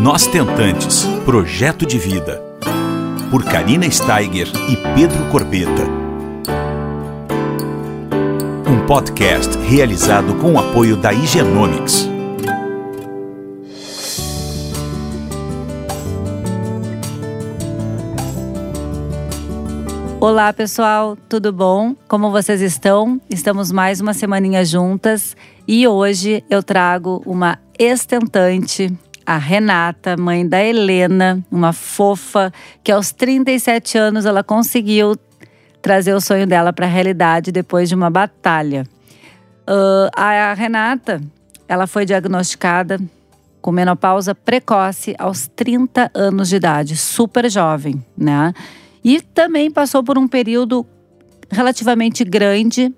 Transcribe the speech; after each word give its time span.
Nós 0.00 0.26
Tentantes 0.26 1.04
Projeto 1.24 1.86
de 1.86 1.98
Vida. 1.98 2.42
Por 3.30 3.44
Karina 3.44 3.88
Steiger 3.88 4.48
e 4.68 4.76
Pedro 4.94 5.24
Corbeta. 5.30 5.84
Um 8.68 8.84
podcast 8.86 9.56
realizado 9.58 10.34
com 10.34 10.54
o 10.54 10.58
apoio 10.58 10.96
da 10.96 11.12
Higienomics. 11.12 12.08
Olá, 20.20 20.52
pessoal, 20.52 21.16
tudo 21.28 21.52
bom? 21.52 21.94
Como 22.08 22.32
vocês 22.32 22.60
estão? 22.60 23.20
Estamos 23.30 23.70
mais 23.70 24.00
uma 24.00 24.12
semaninha 24.12 24.64
juntas 24.64 25.36
e 25.68 25.86
hoje 25.86 26.42
eu 26.50 26.62
trago 26.62 27.22
uma 27.24 27.58
estentante, 27.78 28.92
a 29.26 29.36
Renata, 29.38 30.16
mãe 30.16 30.46
da 30.46 30.62
Helena, 30.62 31.44
uma 31.50 31.72
fofa 31.72 32.52
que 32.82 32.92
aos 32.92 33.12
37 33.12 33.96
anos 33.98 34.26
ela 34.26 34.42
conseguiu 34.42 35.16
trazer 35.80 36.14
o 36.14 36.20
sonho 36.20 36.46
dela 36.46 36.72
para 36.72 36.86
a 36.86 36.88
realidade 36.88 37.52
depois 37.52 37.88
de 37.88 37.94
uma 37.94 38.10
batalha. 38.10 38.86
Uh, 39.68 40.10
a 40.14 40.52
Renata, 40.54 41.20
ela 41.68 41.86
foi 41.86 42.04
diagnosticada 42.04 42.98
com 43.60 43.72
menopausa 43.72 44.34
precoce 44.34 45.14
aos 45.18 45.46
30 45.48 46.10
anos 46.14 46.48
de 46.50 46.56
idade, 46.56 46.96
super 46.96 47.50
jovem, 47.50 48.04
né? 48.16 48.52
E 49.02 49.20
também 49.20 49.70
passou 49.70 50.02
por 50.02 50.18
um 50.18 50.28
período 50.28 50.86
relativamente 51.50 52.24
grande 52.24 52.94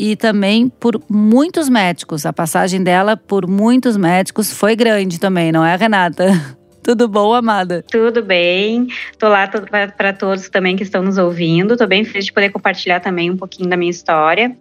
e 0.00 0.16
também 0.16 0.66
por 0.66 0.98
muitos 1.10 1.68
médicos. 1.68 2.24
A 2.24 2.32
passagem 2.32 2.82
dela 2.82 3.18
por 3.18 3.46
muitos 3.46 3.98
médicos 3.98 4.50
foi 4.50 4.74
grande 4.74 5.20
também, 5.20 5.52
não 5.52 5.62
é, 5.62 5.76
Renata? 5.76 6.32
Tudo 6.82 7.06
bom, 7.06 7.34
amada? 7.34 7.84
Tudo 7.90 8.22
bem. 8.22 8.86
Tô 9.18 9.28
lá 9.28 9.46
para 9.46 10.14
todos 10.14 10.48
também 10.48 10.74
que 10.74 10.82
estão 10.82 11.02
nos 11.02 11.18
ouvindo. 11.18 11.76
Tô 11.76 11.86
bem 11.86 12.02
feliz 12.02 12.24
de 12.24 12.32
poder 12.32 12.48
compartilhar 12.48 13.00
também 13.00 13.30
um 13.30 13.36
pouquinho 13.36 13.68
da 13.68 13.76
minha 13.76 13.90
história 13.90 14.56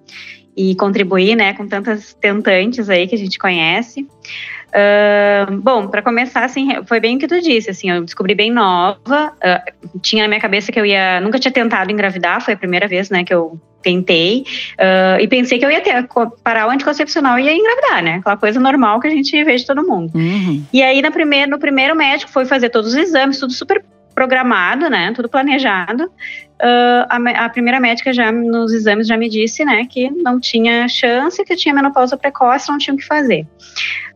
e 0.57 0.75
contribuir, 0.75 1.37
né, 1.37 1.53
com 1.53 1.65
tantas 1.65 2.13
tentantes 2.15 2.89
aí 2.89 3.07
que 3.07 3.15
a 3.15 3.17
gente 3.17 3.39
conhece. 3.39 4.01
Uh, 4.01 5.57
bom, 5.61 5.87
para 5.87 6.01
começar, 6.01 6.43
assim, 6.43 6.67
foi 6.85 6.99
bem 6.99 7.15
o 7.15 7.19
que 7.19 7.27
tu 7.27 7.39
disse, 7.39 7.69
assim, 7.69 7.89
eu 7.89 8.03
descobri 8.03 8.35
bem 8.35 8.51
nova, 8.51 9.31
uh, 9.31 9.99
tinha 10.01 10.23
na 10.23 10.27
minha 10.27 10.41
cabeça 10.41 10.71
que 10.71 10.79
eu 10.79 10.85
ia, 10.85 11.21
nunca 11.21 11.39
tinha 11.39 11.51
tentado 11.51 11.89
engravidar, 11.91 12.41
foi 12.41 12.55
a 12.55 12.57
primeira 12.57 12.87
vez, 12.89 13.09
né, 13.09 13.23
que 13.23 13.33
eu 13.33 13.59
tentei, 13.81 14.44
uh, 14.77 15.22
e 15.22 15.27
pensei 15.27 15.58
que 15.58 15.66
eu 15.66 15.72
ia 15.72 15.81
ter, 15.81 16.08
parar 16.44 16.67
o 16.67 16.69
anticoncepcional 16.69 17.39
e 17.39 17.44
ia 17.44 17.53
engravidar, 17.53 18.03
né, 18.03 18.16
aquela 18.16 18.38
coisa 18.38 18.59
normal 18.59 18.99
que 18.99 19.08
a 19.08 19.11
gente 19.11 19.44
vê 19.44 19.55
de 19.55 19.66
todo 19.66 19.86
mundo. 19.88 20.11
Uhum. 20.16 20.63
E 20.71 20.83
aí, 20.83 21.02
na 21.02 21.11
primeira, 21.11 21.49
no 21.49 21.59
primeiro 21.59 21.95
médico, 21.95 22.31
foi 22.31 22.45
fazer 22.45 22.69
todos 22.69 22.94
os 22.94 22.97
exames, 22.97 23.39
tudo 23.39 23.53
super 23.53 23.83
programado, 24.19 24.89
né? 24.89 25.13
Tudo 25.16 25.30
planejado. 25.30 26.03
Uh, 26.03 27.08
a, 27.08 27.45
a, 27.45 27.49
primeira 27.49 27.80
médica 27.80 28.11
já 28.11 28.33
nos 28.33 28.73
exames 28.73 29.08
já 29.08 29.16
me 29.16 29.30
disse, 29.30 29.63
né, 29.63 29.86
que 29.89 30.09
não 30.09 30.41
tinha 30.41 30.89
chance, 30.89 31.41
que 31.45 31.55
tinha 31.55 31.73
menopausa 31.73 32.17
precoce, 32.17 32.69
não 32.69 32.77
tinha 32.77 32.93
o 32.93 32.97
que 32.97 33.05
fazer. 33.05 33.47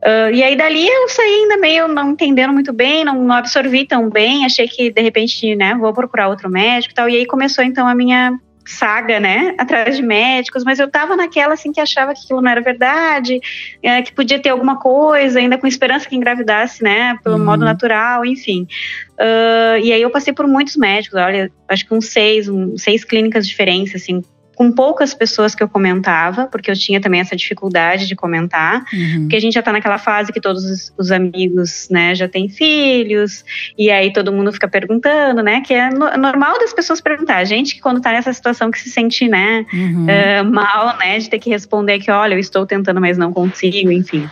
Uh, 0.04 0.30
e 0.34 0.44
aí 0.44 0.58
dali 0.58 0.86
eu 0.86 1.08
saí 1.08 1.44
ainda 1.44 1.56
meio 1.56 1.88
não 1.88 2.12
entendendo 2.12 2.52
muito 2.52 2.74
bem, 2.74 3.06
não, 3.06 3.24
não 3.24 3.34
absorvi 3.34 3.88
tão 3.88 4.10
bem, 4.10 4.44
achei 4.44 4.68
que 4.68 4.92
de 4.92 5.02
repente, 5.02 5.56
né, 5.56 5.74
vou 5.76 5.94
procurar 5.94 6.28
outro 6.28 6.50
médico 6.50 6.92
e 6.92 6.96
tal. 6.96 7.08
E 7.08 7.16
aí 7.16 7.26
começou 7.26 7.64
então 7.64 7.88
a 7.88 7.96
minha 7.96 8.38
saga, 8.66 9.20
né, 9.20 9.56
atrás 9.58 9.96
de 9.98 10.02
médicos, 10.02 10.64
mas 10.64 10.80
eu 10.80 10.90
tava 10.90 11.16
naquela 11.16 11.54
assim 11.54 11.72
que 11.72 11.80
achava 11.80 12.14
que 12.14 12.22
aquilo 12.24 12.42
não 12.42 12.50
era 12.50 12.62
verdade, 12.62 13.40
é, 13.82 14.02
que 14.02 14.14
podia 14.14 14.40
ter 14.40 14.50
alguma 14.50 14.80
coisa, 14.80 15.40
ainda 15.40 15.58
com 15.58 15.68
esperança 15.68 16.08
que 16.08 16.16
engravidasse, 16.16 16.84
né, 16.84 17.18
pelo 17.24 17.38
uhum. 17.38 17.46
modo 17.46 17.66
natural, 17.66 18.26
enfim. 18.26 18.68
Uh, 19.14 19.78
e 19.84 19.94
aí 19.94 20.02
eu 20.02 20.10
passei 20.10 20.34
por 20.34 20.48
muitos 20.48 20.76
médicos, 20.76 21.20
olha, 21.20 21.52
acho 21.68 21.86
que 21.86 21.94
uns 21.94 22.08
seis, 22.08 22.48
um, 22.50 22.78
seis 22.78 23.04
clínicas 23.04 23.48
diferentes, 23.48 23.96
assim, 23.96 24.24
com 24.64 24.72
poucas 24.72 25.14
pessoas 25.14 25.54
que 25.54 25.62
eu 25.62 25.68
comentava, 25.68 26.48
porque 26.48 26.72
eu 26.72 26.76
tinha 26.76 27.02
também 27.02 27.20
essa 27.20 27.36
dificuldade 27.36 28.08
de 28.08 28.16
comentar, 28.16 28.86
uhum. 28.94 29.22
porque 29.22 29.36
a 29.36 29.40
gente 29.42 29.54
já 29.54 29.60
está 29.60 29.74
naquela 29.74 29.98
fase 29.98 30.32
que 30.32 30.40
todos 30.40 30.64
os, 30.64 30.94
os, 30.98 31.12
amigos, 31.12 31.90
né, 31.92 32.16
já 32.16 32.30
têm 32.30 32.48
filhos, 32.48 33.44
e 33.78 33.92
aí 33.92 34.14
todo 34.14 34.32
mundo 34.32 34.54
fica 34.54 34.68
perguntando, 34.68 35.44
né, 35.44 35.60
que 35.60 35.74
é 35.74 35.90
no, 35.90 36.16
normal 36.18 36.58
das 36.60 36.74
pessoas 36.74 37.02
perguntar. 37.02 37.38
A 37.38 37.44
gente 37.44 37.76
que 37.76 37.82
quando 37.82 37.98
está 37.98 38.14
nessa 38.14 38.32
situação 38.32 38.72
que 38.72 38.80
se 38.80 38.90
sente, 38.90 39.28
né, 39.28 39.66
uhum. 39.74 40.06
uh, 40.06 40.50
mal, 40.50 40.98
né, 40.98 41.20
de 41.20 41.30
ter 41.30 41.40
que 41.40 41.50
responder 41.50 42.00
que, 42.00 42.10
olha, 42.10 42.36
eu 42.36 42.40
estou 42.40 42.66
tentando, 42.66 43.02
mas 43.02 43.18
não 43.18 43.34
consigo, 43.34 43.92
enfim. 43.92 44.30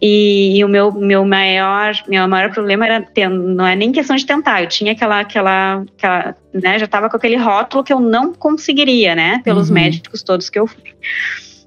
E, 0.00 0.58
e, 0.58 0.64
o 0.64 0.68
meu, 0.68 0.92
meu 0.92 1.24
maior 1.24 1.92
meu 2.06 2.28
maior 2.28 2.52
problema 2.52 2.86
era 2.86 3.02
ter, 3.02 3.28
não 3.28 3.66
é 3.66 3.74
nem 3.74 3.90
questão 3.90 4.14
de 4.14 4.24
tentar, 4.24 4.62
eu 4.62 4.68
tinha 4.68 4.92
aquela 4.92 5.20
aquela, 5.20 5.84
aquela 5.96 6.36
né, 6.54 6.78
já 6.78 6.84
estava 6.84 7.10
com 7.10 7.16
aquele 7.16 7.36
rótulo 7.36 7.82
que 7.82 7.92
eu 7.92 7.98
não 7.98 8.32
conseguiria, 8.32 9.16
né, 9.16 9.40
pelos 9.42 9.68
uhum. 9.68 9.74
médicos 9.74 10.22
todos 10.22 10.48
que 10.48 10.58
eu 10.58 10.66
fui. 10.66 10.94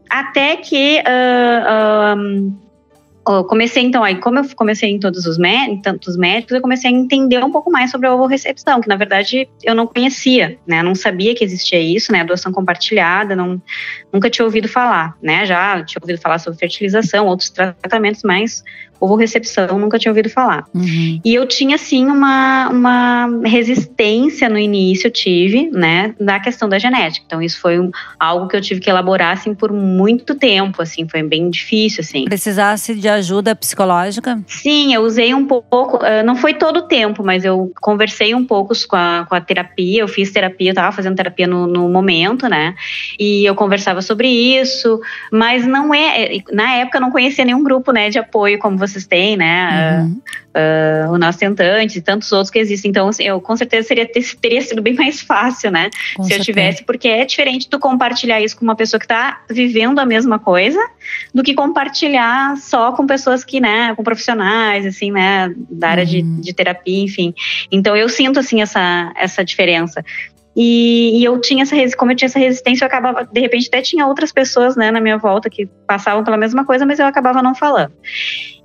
Até 0.09 0.58
que 0.58 1.02
uh, 1.02 2.18
um, 2.18 2.58
comecei 3.24 3.84
então 3.84 4.04
aí, 4.04 4.16
como 4.16 4.40
eu 4.40 4.44
comecei 4.56 4.90
em 4.90 5.00
todos 5.00 5.26
os 5.26 5.38
tantos 5.84 6.18
médicos, 6.18 6.56
eu 6.56 6.62
comecei 6.62 6.90
a 6.90 6.94
entender 6.94 7.44
um 7.44 7.52
pouco 7.52 7.72
mais 7.72 7.92
sobre 7.92 8.08
a 8.08 8.14
ovorecepção, 8.14 8.82
que 8.82 8.88
na 8.88 8.96
verdade 8.96 9.48
eu 9.64 9.76
não 9.76 9.86
conhecia, 9.86 10.58
né? 10.66 10.82
Não 10.82 10.96
sabia 10.96 11.36
que 11.36 11.44
existia 11.44 11.80
isso, 11.80 12.12
né? 12.12 12.24
Doação 12.24 12.52
compartilhada, 12.52 13.36
não, 13.36 13.62
nunca 14.12 14.30
tinha 14.30 14.46
ouvido 14.46 14.68
falar, 14.68 15.16
né? 15.22 15.46
Já 15.46 15.84
tinha 15.84 16.00
ouvido 16.02 16.20
falar 16.20 16.40
sobre 16.40 16.59
fertilização, 16.59 17.28
outros 17.28 17.50
tratamentos, 17.50 18.24
mas 18.24 18.64
recepção 19.16 19.80
nunca 19.80 19.98
tinha 19.98 20.12
ouvido 20.12 20.30
falar. 20.30 20.66
Uhum. 20.74 21.20
E 21.24 21.34
eu 21.34 21.46
tinha, 21.48 21.76
assim, 21.76 22.06
uma, 22.06 22.70
uma 22.70 23.42
resistência 23.44 24.48
no 24.50 24.58
início, 24.58 25.08
eu 25.08 25.12
tive, 25.12 25.70
né, 25.72 26.14
na 26.20 26.40
questão 26.40 26.70
da 26.70 26.78
genética. 26.78 27.24
Então, 27.26 27.42
isso 27.42 27.60
foi 27.60 27.80
um, 27.80 27.92
algo 28.20 28.48
que 28.48 28.56
eu 28.56 28.62
tive 28.62 28.80
que 28.80 28.90
elaborar, 28.90 29.34
assim, 29.34 29.54
por 29.54 29.72
muito 29.72 30.36
tempo, 30.36 30.82
assim, 30.82 31.08
foi 31.08 31.24
bem 31.24 31.50
difícil, 31.50 32.02
assim. 32.02 32.26
Precisasse 32.26 32.96
de 32.96 33.08
ajuda 33.08 33.56
psicológica? 33.56 34.42
Sim, 34.48 34.94
eu 34.94 35.02
usei 35.02 35.34
um 35.34 35.46
pouco, 35.46 35.98
uh, 35.98 36.24
não 36.26 36.36
foi 36.36 36.54
todo 36.54 36.78
o 36.78 36.82
tempo, 36.84 37.24
mas 37.24 37.44
eu 37.44 37.72
conversei 37.82 38.34
um 38.36 38.46
pouco 38.46 38.74
com 38.88 38.96
a, 38.96 39.26
com 39.28 39.36
a 39.36 39.42
terapia, 39.42 40.02
eu 40.02 40.08
fiz 40.08 40.32
terapia, 40.32 40.72
eu 40.72 40.76
tava 40.76 40.92
fazendo 40.92 41.16
terapia 41.16 41.48
no, 41.48 41.68
no 41.68 41.90
momento, 41.90 42.48
né, 42.48 42.76
e 43.20 43.46
eu 43.46 43.56
conversava 43.56 44.02
sobre 44.02 44.28
isso, 44.28 45.00
mas 45.32 45.66
não 45.66 45.94
é, 45.94 46.38
na 46.52 46.74
época 46.76 46.98
eu 46.98 47.02
não 47.02 47.12
conhecia 47.12 47.46
nenhum 47.46 47.64
grupo, 47.64 47.92
né, 47.92 48.10
de 48.10 48.20
apoio 48.20 48.60
como 48.60 48.78
você 48.78 48.91
vocês 48.91 49.07
têm, 49.07 49.38
né? 49.38 50.02
Uhum. 50.02 50.22
Uh, 50.52 51.13
o 51.13 51.18
nosso 51.18 51.40
tentante 51.40 51.97
e 51.97 52.02
tantos 52.02 52.31
outros 52.31 52.50
que 52.50 52.59
existem. 52.59 52.90
Então, 52.90 53.07
assim, 53.07 53.24
eu 53.24 53.40
com 53.40 53.56
certeza 53.56 53.88
seria, 53.88 54.09
teria 54.41 54.62
sido 54.62 54.81
bem 54.81 54.94
mais 54.94 55.22
fácil, 55.22 55.72
né? 55.72 55.90
Com 56.16 56.24
se 56.24 56.29
certeza. 56.29 56.41
eu 56.41 56.46
tivesse, 56.46 56.84
porque 56.84 57.07
é 57.07 57.25
diferente 57.25 57.69
tu 57.69 57.79
compartilhar 57.79 58.41
isso 58.41 58.57
com 58.57 58.63
uma 58.63 58.75
pessoa 58.75 59.00
que 59.00 59.06
está 59.06 59.41
vivendo 59.50 60.00
a 60.00 60.06
mesma 60.06 60.40
coisa 60.40 60.79
do 61.34 61.41
que 61.41 61.53
compartilhar 61.53 62.57
só 62.57 62.91
com 62.91 63.07
pessoas 63.07 63.44
que, 63.44 63.59
né, 63.59 63.96
com 63.96 64.03
profissionais, 64.03 64.85
assim, 64.85 65.12
né, 65.12 65.53
da 65.69 65.90
área 65.90 66.03
uhum. 66.03 66.09
de, 66.09 66.41
de 66.41 66.53
terapia, 66.53 67.03
enfim. 67.03 67.34
Então, 67.72 67.96
eu 67.96 68.09
sinto, 68.09 68.40
assim, 68.40 68.62
essa, 68.62 69.13
essa 69.16 69.46
diferença. 69.46 70.03
E, 70.56 71.19
e, 71.19 71.23
eu 71.23 71.40
tinha 71.40 71.63
essa 71.63 71.75
como 71.97 72.12
eu 72.12 72.16
tinha 72.16 72.28
essa 72.28 72.40
resistência, 72.40 72.84
eu 72.84 72.88
acabava, 72.88 73.23
de 73.25 73.40
repente, 73.40 73.68
até 73.68 73.81
tinha 73.81 74.06
outras 74.06 74.31
pessoas, 74.31 74.75
né, 74.75 74.91
na 74.91 75.00
minha 75.00 75.18
volta 75.18 75.50
que 75.50 75.66
passavam 75.88 76.23
pela 76.23 76.38
mesma 76.38 76.66
coisa, 76.66 76.85
mas 76.85 77.00
eu 77.00 77.06
acabava 77.06 77.41
não 77.41 77.56
falando. 77.56 77.94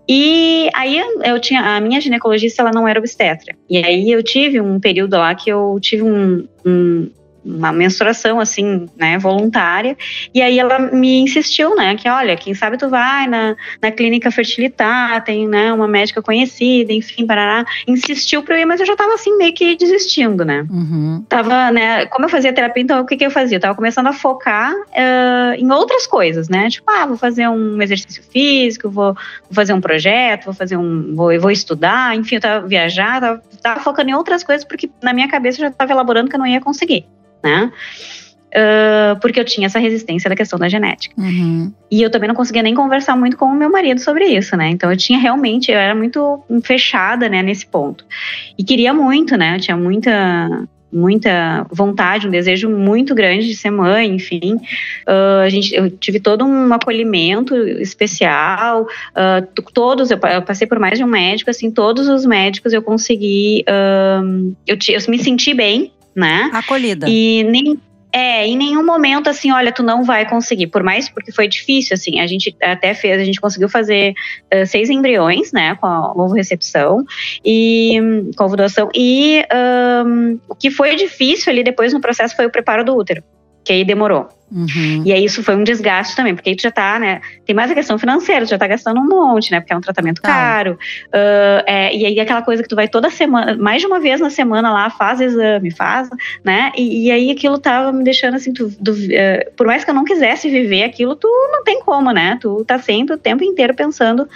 E 0.09 0.71
aí 0.75 1.03
eu 1.25 1.41
tinha 1.41 1.77
a 1.77 1.81
minha 1.81 2.01
ginecologista, 2.01 2.63
ela 2.63 2.71
não 2.71 2.87
era 2.87 2.99
obstetra. 2.99 3.57
E 3.69 3.79
aí 3.79 4.11
eu 4.11 4.23
tive 4.23 4.61
um 4.61 4.79
período 4.79 5.17
lá 5.17 5.35
que 5.35 5.51
eu 5.51 5.79
tive 5.81 6.03
um, 6.03 6.47
um 6.65 7.11
uma 7.47 7.73
menstruação 7.73 8.41
assim, 8.41 8.87
né, 8.97 9.19
voluntária. 9.19 9.97
E 10.35 10.43
aí 10.43 10.59
ela 10.59 10.79
me 10.79 11.21
insistiu, 11.21 11.77
né, 11.77 11.95
que 11.95 12.09
olha, 12.09 12.37
quem 12.37 12.53
sabe 12.55 12.77
tu 12.77 12.89
vai 12.89 13.27
na, 13.29 13.57
na 13.81 13.91
clínica 13.93 14.31
fertilitar, 14.31 15.23
tem, 15.23 15.47
né, 15.47 15.73
uma 15.73 15.87
médica 15.87 16.21
conhecida, 16.21 16.93
enfim, 16.93 17.25
parará. 17.25 17.65
Insistiu 17.87 18.43
pra 18.43 18.57
eu 18.57 18.63
ir, 18.63 18.65
mas 18.65 18.81
eu 18.81 18.87
já 18.87 18.97
tava 18.97 19.15
assim 19.15 19.37
meio 19.37 19.55
que 19.55 19.77
desistindo, 19.77 20.45
né. 20.45 20.67
Uhum. 20.69 21.25
Tava, 21.29 21.71
né, 21.71 22.07
como 22.07 22.25
eu 22.25 22.29
fazia 22.29 22.53
terapia, 22.53 22.83
então 22.83 23.01
o 23.01 23.07
que 23.07 23.17
que 23.17 23.25
eu 23.25 23.31
fazia? 23.31 23.57
Eu 23.57 23.61
tava 23.61 23.75
começando 23.75 24.09
a 24.09 24.13
focar 24.13 24.75
uh, 24.75 25.55
em 25.57 25.71
outras 25.71 26.07
coisas, 26.07 26.49
né, 26.49 26.69
tipo, 26.69 26.91
ah, 26.91 27.07
vou 27.07 27.17
fazer 27.17 27.49
um 27.49 27.81
exercício 27.81 28.23
físico, 28.25 28.91
vou, 28.91 29.15
vou 29.15 29.55
fazer 29.55 29.73
um 29.73 29.81
projeto, 29.81 30.47
vou 30.47 30.55
fazer 30.55 30.77
um, 30.77 31.15
vou, 31.15 31.39
vou 31.39 31.51
estudar, 31.51 32.17
enfim, 32.17 32.37
eu 32.37 32.41
tava 32.41 32.67
viajar, 32.67 33.21
tava, 33.21 33.43
tava 33.63 33.81
focando 33.81 34.11
em 34.11 34.15
outras 34.15 34.43
coisas, 34.43 34.65
porque 34.65 34.91
na 35.03 35.13
minha 35.13 35.29
cabeça 35.29 35.61
eu 35.61 35.67
já 35.67 35.71
tava 35.71 35.93
elaborando 35.93 36.29
que 36.29 36.35
eu 36.35 36.41
não 36.41 36.47
ia 36.47 36.61
conseguir 36.61 37.07
né? 37.43 37.73
Uh, 38.57 39.21
porque 39.21 39.39
eu 39.39 39.45
tinha 39.45 39.67
essa 39.67 39.79
resistência 39.79 40.31
da 40.31 40.37
questão 40.37 40.59
da 40.59 40.69
genética. 40.69 41.15
Uhum. 41.19 41.71
E 41.91 42.01
eu 42.01 42.09
também 42.09 42.27
não 42.29 42.35
conseguia 42.35 42.63
nem 42.63 42.75
conversar 42.75 43.15
muito 43.15 43.37
com 43.37 43.45
o 43.47 43.55
meu 43.55 43.71
marido 43.71 44.01
sobre 44.01 44.25
isso, 44.25 44.57
né? 44.57 44.71
Então 44.71 44.91
eu 44.91 44.97
tinha 44.97 45.19
realmente, 45.19 45.71
eu 45.71 45.77
era 45.77 45.95
muito 45.95 46.43
fechada, 46.63 47.29
né, 47.29 47.43
nesse 47.43 47.67
ponto. 47.67 48.05
E 48.57 48.65
queria 48.65 48.95
muito, 48.95 49.37
né? 49.37 49.57
Eu 49.57 49.61
tinha 49.61 49.77
muita 49.77 50.67
muita 50.91 51.67
vontade, 51.71 52.27
um 52.27 52.31
desejo 52.31 52.71
muito 52.71 53.15
grande 53.15 53.47
de 53.47 53.55
ser 53.55 53.71
mãe, 53.71 54.15
enfim. 54.15 54.55
Uh, 55.07 55.43
a 55.45 55.49
gente, 55.49 55.75
eu 55.75 55.91
tive 55.91 56.19
todo 56.19 56.45
um 56.45 56.73
acolhimento 56.73 57.55
especial, 57.55 58.83
uh, 58.83 59.63
todos, 59.75 60.11
eu, 60.11 60.19
eu, 60.33 60.43
passei 60.43 60.67
por 60.67 60.79
mais 60.79 60.99
de 60.99 61.05
um 61.05 61.09
médico, 61.09 61.51
assim, 61.51 61.71
todos 61.71 62.09
os 62.09 62.25
médicos 62.25 62.73
eu 62.73 62.81
consegui, 62.81 63.65
uh, 63.69 64.55
eu, 64.67 64.79
eu 64.89 65.01
me 65.11 65.19
senti 65.19 65.53
bem, 65.53 65.93
né? 66.17 66.51
Acolhida. 66.53 67.07
E 67.09 67.45
nem, 67.45 67.79
é, 68.11 68.47
em 68.47 68.57
nenhum 68.57 68.83
momento 68.83 69.29
assim, 69.29 69.53
olha, 69.53 69.71
tu 69.71 69.83
não 69.83 70.03
vai 70.03 70.27
conseguir. 70.27 70.69
Por 70.69 70.83
mais 70.83 71.07
porque 71.07 71.31
foi 71.31 71.47
difícil, 71.47 71.93
assim, 71.93 72.19
a 72.19 72.27
gente 72.27 72.57
até 72.63 72.95
fez, 72.95 73.21
a 73.21 73.25
gente 73.25 73.39
conseguiu 73.39 73.69
fazer 73.69 74.15
uh, 74.55 74.65
seis 74.65 74.89
embriões, 74.89 75.53
né, 75.53 75.75
com 75.75 75.87
a 75.87 76.13
ovo-recepção 76.13 77.05
e 77.45 78.01
com 78.35 78.43
a 78.43 78.47
ovulação. 78.47 78.89
E 78.95 79.45
um, 80.07 80.41
o 80.49 80.55
que 80.55 80.71
foi 80.71 80.97
difícil 80.97 81.53
ali 81.53 81.63
depois 81.63 81.93
no 81.93 82.01
processo 82.01 82.35
foi 82.35 82.47
o 82.47 82.51
preparo 82.51 82.83
do 82.83 82.97
útero, 82.97 83.23
que 83.63 83.75
aí 83.75 83.85
demorou. 83.85 84.29
Uhum. 84.51 85.03
E 85.05 85.13
aí 85.13 85.25
isso 85.25 85.43
foi 85.43 85.57
um 85.57 85.65
desgaste 85.65 86.15
também, 86.15 86.35
porque 86.35 86.51
aí 86.51 86.57
tu 86.57 86.63
já 86.63 86.71
tá, 86.71 86.99
né? 86.99 87.21
Tem 87.45 87.55
mais 87.55 87.71
a 87.71 87.75
questão 87.75 87.99
financeira, 87.99 88.47
tu 88.47 88.51
já 88.51 88.59
tá 88.59 88.67
gastando 88.67 89.01
um 89.01 89.07
monte, 89.07 89.51
né? 89.51 89.61
Porque 89.61 89.73
é 89.73 89.77
um 89.77 89.81
tratamento 89.81 90.23
tá. 90.23 90.29
caro. 90.29 90.79
Uh, 91.09 91.63
é, 91.67 91.95
e 91.95 92.07
aí 92.07 92.21
aquela 92.21 92.43
coisa 92.43 92.63
que 92.63 92.69
tu 92.69 92.77
vai 92.77 92.87
toda 92.87 93.11
semana, 93.11 93.57
mais 93.57 93.81
de 93.81 93.87
uma 93.89 93.99
vez 93.99 94.21
na 94.21 94.31
semana 94.31 94.73
lá, 94.73 94.89
faz 94.89 95.21
exame, 95.21 95.71
faz, 95.73 96.09
né? 96.45 96.71
E, 96.77 97.07
e 97.07 97.11
aí 97.11 97.31
aquilo 97.31 97.59
tava 97.59 97.93
me 97.93 98.05
deixando 98.05 98.35
assim, 98.35 98.53
tu, 98.53 98.71
tu, 98.71 98.93
uh, 98.93 99.53
por 99.57 99.67
mais 99.67 99.85
que 99.85 99.91
eu 99.91 99.95
não 99.95 100.05
quisesse 100.05 100.49
viver 100.49 100.85
aquilo, 100.85 101.17
tu 101.17 101.29
não 101.53 101.65
tem 101.65 101.81
como, 101.81 102.13
né? 102.13 102.39
Tu 102.41 102.65
tá 102.65 102.79
sempre 102.79 103.17
o 103.17 103.19
tempo 103.19 103.43
inteiro 103.43 103.75
pensando 103.75 104.29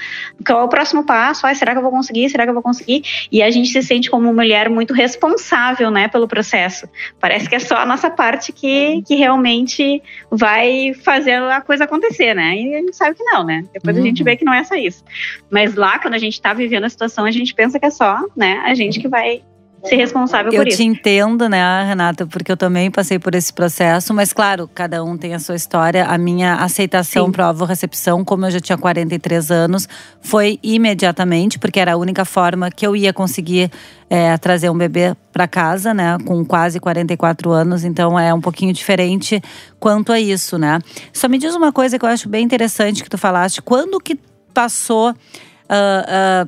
qual 0.45 0.61
é 0.61 0.65
o 0.65 0.69
próximo 0.69 1.05
passo, 1.05 1.47
ai, 1.47 1.55
será 1.55 1.73
que 1.73 1.79
eu 1.79 1.83
vou 1.83 1.93
conseguir? 1.93 2.29
Será 2.31 2.45
que 2.45 2.51
eu 2.51 2.55
vou 2.55 2.63
conseguir? 2.63 3.03
E 3.31 3.43
a 3.43 3.51
gente 3.51 3.69
se 3.69 3.83
sente 3.83 4.11
como 4.11 4.33
mulher 4.35 4.69
muito 4.69 4.93
responsável, 4.93 5.91
né, 5.91 6.09
pelo 6.09 6.27
processo. 6.27 6.89
Parece 7.21 7.49
que 7.49 7.55
é 7.55 7.61
só 7.61 7.77
a 7.77 7.87
nossa 7.87 8.11
parte 8.11 8.53
que, 8.53 9.03
que 9.07 9.15
realmente 9.15 10.00
vai 10.31 10.95
fazer 10.95 11.35
a 11.35 11.61
coisa 11.61 11.85
acontecer, 11.85 12.35
né? 12.35 12.57
E 12.57 12.75
a 12.75 12.79
gente 12.79 12.97
sabe 12.97 13.17
que 13.17 13.25
não, 13.25 13.45
né? 13.45 13.65
Depois 13.73 13.97
uhum. 13.97 14.03
a 14.03 14.07
gente 14.07 14.23
vê 14.23 14.37
que 14.37 14.45
não 14.45 14.55
é 14.55 14.65
só 14.65 14.75
isso. 14.75 15.05
Mas 15.51 15.75
lá, 15.75 15.99
quando 15.99 16.15
a 16.15 16.19
gente 16.19 16.41
tá 16.41 16.53
vivendo 16.53 16.85
a 16.85 16.89
situação, 16.89 17.25
a 17.25 17.31
gente 17.31 17.55
pensa 17.55 17.79
que 17.79 17.87
é 17.87 17.91
só, 17.91 18.21
né, 18.37 18.61
a 18.65 18.75
gente 18.75 19.01
que 19.01 19.09
vai 19.09 19.43
ser 19.85 19.97
responsável 19.97 20.53
eu 20.53 20.61
por 20.61 20.69
isso. 20.69 20.83
Eu 20.83 20.85
te 20.85 20.91
entendo, 20.91 21.49
né, 21.49 21.85
Renata, 21.85 22.27
porque 22.27 22.53
eu 22.53 22.57
também 22.57 22.91
passei 22.91 23.19
por 23.19 23.35
esse 23.35 23.53
processo, 23.53 24.13
mas 24.13 24.33
claro, 24.33 24.69
cada 24.75 25.03
um 25.03 25.17
tem 25.17 25.35
a 25.35 25.39
sua 25.39 25.57
história. 25.57 26.05
A 26.05 26.19
minha 26.19 26.57
aceitação 26.57 27.31
para 27.31 27.51
recepção, 27.65 28.25
como 28.25 28.47
eu 28.47 28.51
já 28.51 28.61
tinha 28.61 28.77
43 28.77 29.51
anos, 29.51 29.89
foi 30.21 30.59
imediatamente, 30.63 31.59
porque 31.59 31.81
era 31.81 31.95
a 31.95 31.97
única 31.97 32.25
forma 32.25 32.71
que 32.71 32.87
eu 32.87 32.95
ia 32.95 33.13
conseguir 33.13 33.71
é, 34.09 34.37
trazer 34.39 34.69
um 34.71 34.77
bebê 34.77 35.15
para 35.33 35.47
casa, 35.47 35.95
né, 35.95 36.19
com 36.27 36.45
quase 36.45 36.81
44 36.81 37.51
anos, 37.51 37.85
então 37.85 38.19
é 38.19 38.35
um 38.35 38.41
pouquinho 38.41 38.73
diferente 38.73 39.41
quanto 39.79 40.13
a 40.13 40.21
isso, 40.21 40.59
né? 40.59 40.81
Só 41.13 41.29
me 41.29 41.39
diz 41.39 41.55
uma 41.55 41.73
coisa 41.73 41.99
que 41.99 42.05
eu 42.05 42.09
acho 42.09 42.29
bem 42.29 42.45
interessante 42.45 43.03
que 43.03 43.11
tu 43.11 43.17
falaste, 43.17 43.63
quando 43.63 44.01
que 44.01 44.19
passou 44.53 45.11
uh, 45.11 45.15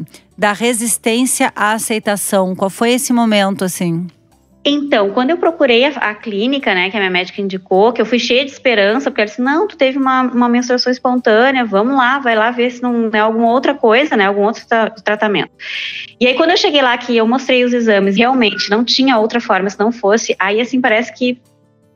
uh, 0.00 0.04
da 0.36 0.52
resistência 0.52 1.52
à 1.54 1.72
aceitação? 1.72 2.54
Qual 2.54 2.70
foi 2.70 2.92
esse 2.92 3.12
momento, 3.12 3.64
assim? 3.64 4.06
Então, 4.64 5.10
quando 5.10 5.30
eu 5.30 5.38
procurei 5.38 5.84
a, 5.84 5.88
a, 5.88 6.14
clínica, 6.14 6.72
né, 6.72 6.88
que 6.88 6.96
a 6.96 7.00
minha 7.00 7.10
médica 7.10 7.40
indicou, 7.40 7.92
que 7.92 8.00
eu 8.00 8.06
fui 8.06 8.20
cheia 8.20 8.44
de 8.44 8.52
esperança, 8.52 9.10
porque 9.10 9.22
ela 9.22 9.28
disse, 9.28 9.42
não, 9.42 9.66
tu 9.66 9.76
teve 9.76 9.98
uma, 9.98 10.22
uma 10.22 10.48
menstruação 10.48 10.92
espontânea, 10.92 11.64
vamos 11.64 11.96
lá, 11.96 12.20
vai 12.20 12.36
lá 12.36 12.50
ver 12.52 12.70
se 12.70 12.80
não 12.80 13.10
é 13.12 13.18
alguma 13.18 13.50
outra 13.50 13.74
coisa, 13.74 14.16
né, 14.16 14.26
algum 14.26 14.42
outro 14.42 14.64
tra 14.66 14.88
tratamento. 14.90 15.50
E 16.20 16.28
aí, 16.28 16.34
quando 16.34 16.50
eu 16.50 16.56
cheguei 16.56 16.80
lá, 16.80 16.96
que 16.96 17.16
eu 17.16 17.26
mostrei 17.26 17.64
os 17.64 17.72
exames, 17.72 18.16
realmente 18.16 18.70
não 18.70 18.84
tinha 18.84 19.18
outra 19.18 19.40
forma 19.40 19.68
se 19.68 19.78
não 19.80 19.90
fosse, 19.90 20.36
aí, 20.38 20.60
assim, 20.60 20.80
parece 20.80 21.12
que 21.12 21.40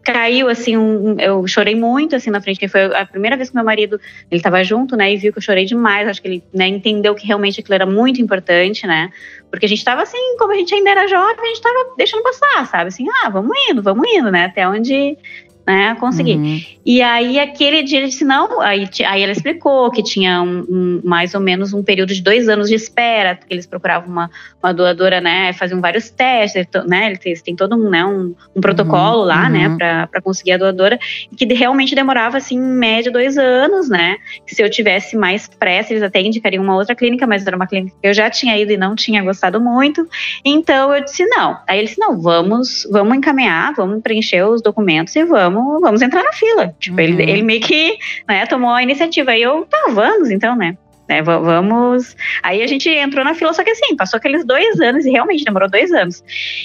caiu 0.07 0.49
assim, 0.49 0.77
um, 0.77 1.19
eu 1.19 1.45
chorei 1.49 1.75
muito 1.75 2.15
assim 2.15 2.31
na 2.31 2.41
frente, 2.41 2.61
que 2.61 2.69
foi 2.69 2.85
a 2.95 3.05
primeira 3.05 3.37
vez 3.37 3.49
que 3.51 3.57
meu 3.57 3.65
marido, 3.65 4.01
ele 4.31 4.39
estava 4.39 4.63
junto, 4.63 4.97
né, 4.97 5.13
e 5.13 5.17
viu 5.17 5.33
que 5.33 5.39
eu 5.39 5.43
chorei 5.43 5.65
demais, 5.65 6.07
acho 6.07 6.23
que 6.23 6.29
ele, 6.29 6.45
né, 6.55 6.69
entendeu 6.69 7.13
que 7.17 7.27
realmente 7.27 7.59
aquilo 7.59 7.75
era 7.75 7.87
muito 7.87 8.23
importante, 8.23 8.87
né? 8.87 9.11
Porque 9.51 9.67
a 9.67 9.69
gente 9.69 9.79
estava 9.79 10.03
assim, 10.03 10.37
como 10.39 10.53
a 10.53 10.57
gente 10.57 10.73
ainda 10.73 10.91
era 10.91 11.09
jovem, 11.09 11.41
a 11.41 11.47
gente 11.47 11.57
estava 11.57 11.95
deixando 11.97 12.23
passar, 12.23 12.67
sabe? 12.67 12.89
Assim, 12.89 13.07
ah, 13.25 13.31
vamos 13.31 13.53
indo, 13.69 13.83
vamos 13.83 14.07
indo, 14.09 14.31
né? 14.31 14.45
Até 14.45 14.69
onde 14.69 15.19
né, 15.67 15.97
consegui. 15.99 16.37
Uhum. 16.37 16.61
E 16.85 17.03
aí, 17.03 17.41
aquele 17.41 17.83
dia, 17.83 17.99
ele 17.99 18.07
disse, 18.07 18.25
não, 18.25 18.61
aí, 18.61 18.89
aí 19.05 19.23
ela 19.23 19.33
explicou 19.33 19.91
que 19.91 20.03
tinha 20.03 20.41
um, 20.41 20.65
um, 20.69 21.01
mais 21.03 21.35
ou 21.35 21.41
menos 21.41 21.73
um 21.73 21.83
período 21.83 22.15
de 22.15 22.23
dois 22.23 22.49
anos 22.49 22.69
de 22.69 22.77
espera, 22.77 23.35
que 23.35 23.53
eles 23.53 23.67
procuravam 23.67 24.09
uma, 24.09 24.31
uma 24.63 24.73
doadora, 24.73 25.21
né, 25.21 25.53
faziam 25.53 25.81
vários 25.81 26.09
testes, 26.09 26.65
né, 26.87 27.13
eles 27.25 27.43
têm 27.43 27.57
todo 27.57 27.75
um, 27.75 27.91
né, 27.91 28.05
um, 28.05 28.33
um 28.55 28.61
protocolo 28.61 29.23
uhum. 29.23 29.25
lá, 29.25 29.49
né, 29.49 29.67
uhum. 29.67 29.77
né, 29.77 30.07
para 30.09 30.23
conseguir 30.23 30.53
a 30.53 30.59
doadora, 30.59 30.97
que 31.37 31.45
realmente 31.53 31.97
demorava, 31.97 32.37
assim, 32.37 32.55
em 32.55 32.61
média 32.61 33.11
dois 33.11 33.37
anos, 33.37 33.89
né, 33.89 34.17
que 34.47 34.55
se 34.55 34.63
eu 34.63 34.71
tivesse 34.71 35.17
mais 35.17 35.49
pressa, 35.49 35.93
eles 35.93 36.03
até 36.05 36.21
indicariam 36.21 36.63
uma 36.63 36.77
outra 36.77 36.95
clínica, 36.95 37.27
mas 37.27 37.45
era 37.45 37.57
uma 37.57 37.67
clínica 37.67 37.97
que 38.01 38.09
eu 38.09 38.15
já 38.15 38.31
tinha 38.31 38.57
ido 38.57 38.71
e 38.71 38.77
não 38.77 38.95
tinha 38.95 39.21
gostado 39.25 39.61
muito, 39.61 40.07
então 40.45 40.95
eu 40.95 41.05
disse 41.05 41.27
não. 41.27 41.59
Aí 41.67 41.79
ele 41.79 41.89
disse, 41.89 41.99
não, 41.99 42.21
vamos, 42.21 42.87
vamos 42.89 43.17
encaminhar, 43.17 43.75
vamos 43.75 44.01
preencher 44.01 44.45
os 44.45 44.63
documentos 44.63 45.17
e 45.17 45.25
vamos 45.25 45.56
vamos, 45.57 45.81
vamos 45.81 46.03
entrar 46.03 46.23
na 46.23 46.33
fila. 46.33 46.75
Tipo, 46.79 46.97
uhum. 46.97 47.03
ele, 47.03 47.23
ele 47.23 47.43
meio 47.43 47.61
que 47.61 47.99
né, 48.29 48.47
tomou 48.47 48.71
a 48.71 48.83
iniciativa. 48.83 49.37
E 49.37 49.43
eu, 49.43 49.67
tá, 49.67 49.87
vamos 49.91 50.31
então, 50.31 50.57
né? 50.57 50.77
Né? 51.09 51.23
Vamos. 51.23 52.17
Aí 52.43 52.63
a 52.63 52.67
gente 52.67 52.89
entrou 52.89 53.25
na 53.25 53.35
fila, 53.35 53.53
só 53.53 53.63
que 53.63 53.71
assim, 53.71 53.97
passou 53.97 54.19
aqueles 54.19 54.45
dois 54.45 54.81
anos 54.81 55.05
e 55.07 55.11
realmente 55.11 55.45
demorou 55.45 55.69
dois 55.69 55.93
anos. 55.93 56.23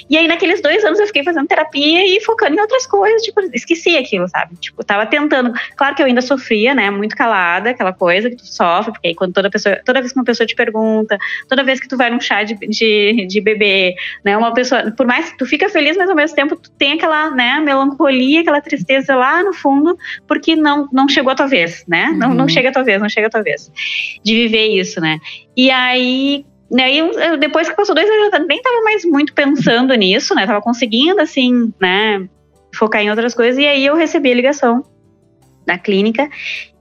E 0.10 0.18
aí, 0.18 0.28
naqueles 0.28 0.62
dois 0.62 0.84
anos, 0.84 1.00
eu 1.00 1.08
fiquei 1.08 1.24
fazendo 1.24 1.48
terapia 1.48 2.06
e 2.06 2.22
focando 2.22 2.56
em 2.56 2.60
outras 2.60 2.86
coisas, 2.88 3.22
tipo, 3.22 3.42
esqueci 3.54 3.98
aquilo, 3.98 4.28
sabe? 4.28 4.56
Tipo, 4.56 4.84
tava 4.84 5.06
tentando. 5.06 5.54
Claro 5.76 5.96
que 5.96 6.02
eu 6.02 6.06
ainda 6.06 6.22
sofria, 6.22 6.74
né? 6.74 6.90
Muito 6.90 7.16
calada, 7.16 7.72
aquela 7.72 7.94
coisa 7.94 8.30
que 8.30 8.36
tu 8.36 8.46
sofre, 8.46 8.92
porque 8.92 9.10
aí 9.10 9.16
quando 9.16 9.34
toda 9.34 9.50
pessoa, 9.50 9.80
toda 9.86 10.00
vez 10.00 10.12
que 10.12 10.20
uma 10.20 10.26
pessoa 10.26 10.48
te 10.48 10.56
pergunta, 10.56 11.18
toda 11.48 11.64
vez 11.64 11.80
que 11.80 11.88
tu 11.88 11.98
vai 11.98 12.10
num 12.10 12.20
chá 12.20 12.44
de, 12.44 12.56
de, 12.56 13.26
de 13.28 13.42
bebê, 13.42 13.96
né? 14.24 14.38
Uma 14.38 14.54
pessoa, 14.54 14.92
por 14.92 15.06
mais 15.06 15.30
que 15.32 15.38
tu 15.38 15.46
fica 15.46 15.70
feliz, 15.70 15.98
mas 15.98 16.10
ao 16.10 16.16
mesmo 16.16 16.36
tempo 16.36 16.56
tu 16.56 16.72
tem 16.72 16.94
aquela, 16.94 17.32
né, 17.32 17.60
melancolia, 17.60 18.42
aquela 18.42 18.62
tristeza 18.62 19.16
lá 19.16 19.44
no 19.44 19.54
fundo, 19.54 19.98
porque 20.28 20.56
não, 20.56 20.88
não 20.92 21.08
chegou 21.08 21.32
a 21.32 21.36
tua 21.36 21.48
vez, 21.48 21.84
né? 21.88 22.08
Uhum. 22.08 22.18
Não, 22.18 22.34
não 22.34 22.48
chega 22.48 22.70
a 22.70 22.72
tua 22.72 22.84
vez, 22.84 23.02
não 23.02 23.10
chega 23.10 23.28
a 23.28 23.30
tua 23.30 23.44
vez. 23.44 23.72
De 24.24 24.31
de 24.31 24.42
viver 24.44 24.68
isso, 24.68 25.00
né? 25.01 25.19
E 25.56 25.69
aí 25.69 26.45
né, 26.72 26.94
eu, 26.94 27.38
depois 27.38 27.69
que 27.69 27.75
passou 27.75 27.94
dois 27.94 28.10
anos, 28.10 28.33
eu 28.33 28.48
nem 28.48 28.57
estava 28.57 28.81
mais 28.81 29.04
muito 29.04 29.33
pensando 29.33 29.94
nisso, 29.94 30.33
né? 30.33 30.48
Tava 30.48 30.62
conseguindo, 30.62 31.19
assim, 31.19 31.74
né, 31.80 32.28
focar 32.74 33.01
em 33.01 33.10
outras 33.10 33.36
coisas. 33.36 33.57
E 33.57 33.68
aí 33.68 33.86
eu 33.86 33.95
recebi 33.95 34.31
a 34.31 34.36
ligação 34.36 34.83
da 35.66 35.78
clínica 35.78 36.30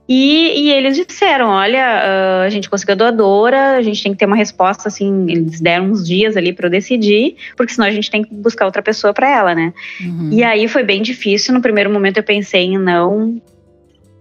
e, 0.07 0.63
e 0.63 0.71
eles 0.71 0.95
disseram: 0.95 1.49
olha, 1.49 1.79
uh, 1.79 2.45
a 2.45 2.49
gente 2.49 2.69
conseguiu 2.69 2.93
a 2.93 2.97
doadora, 2.97 3.77
a 3.77 3.81
gente 3.81 4.03
tem 4.03 4.11
que 4.11 4.17
ter 4.17 4.25
uma 4.25 4.35
resposta, 4.35 4.87
assim. 4.87 5.25
Eles 5.29 5.59
deram 5.59 5.85
uns 5.85 6.07
dias 6.07 6.37
ali 6.37 6.53
para 6.53 6.67
eu 6.67 6.71
decidir, 6.71 7.35
porque 7.55 7.73
senão 7.73 7.87
a 7.87 7.91
gente 7.91 8.09
tem 8.09 8.23
que 8.23 8.33
buscar 8.33 8.65
outra 8.65 8.81
pessoa 8.81 9.13
para 9.13 9.29
ela, 9.29 9.53
né? 9.53 9.73
Uhum. 10.01 10.29
E 10.31 10.43
aí 10.43 10.67
foi 10.67 10.83
bem 10.83 11.01
difícil. 11.01 11.53
No 11.53 11.61
primeiro 11.61 11.89
momento 11.89 12.17
eu 12.17 12.23
pensei 12.23 12.63
em 12.63 12.77
não 12.77 13.41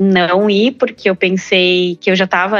não 0.00 0.48
ir, 0.48 0.72
porque 0.72 1.10
eu 1.10 1.14
pensei 1.14 1.96
que 2.00 2.10
eu 2.10 2.16
já 2.16 2.24
estava. 2.24 2.56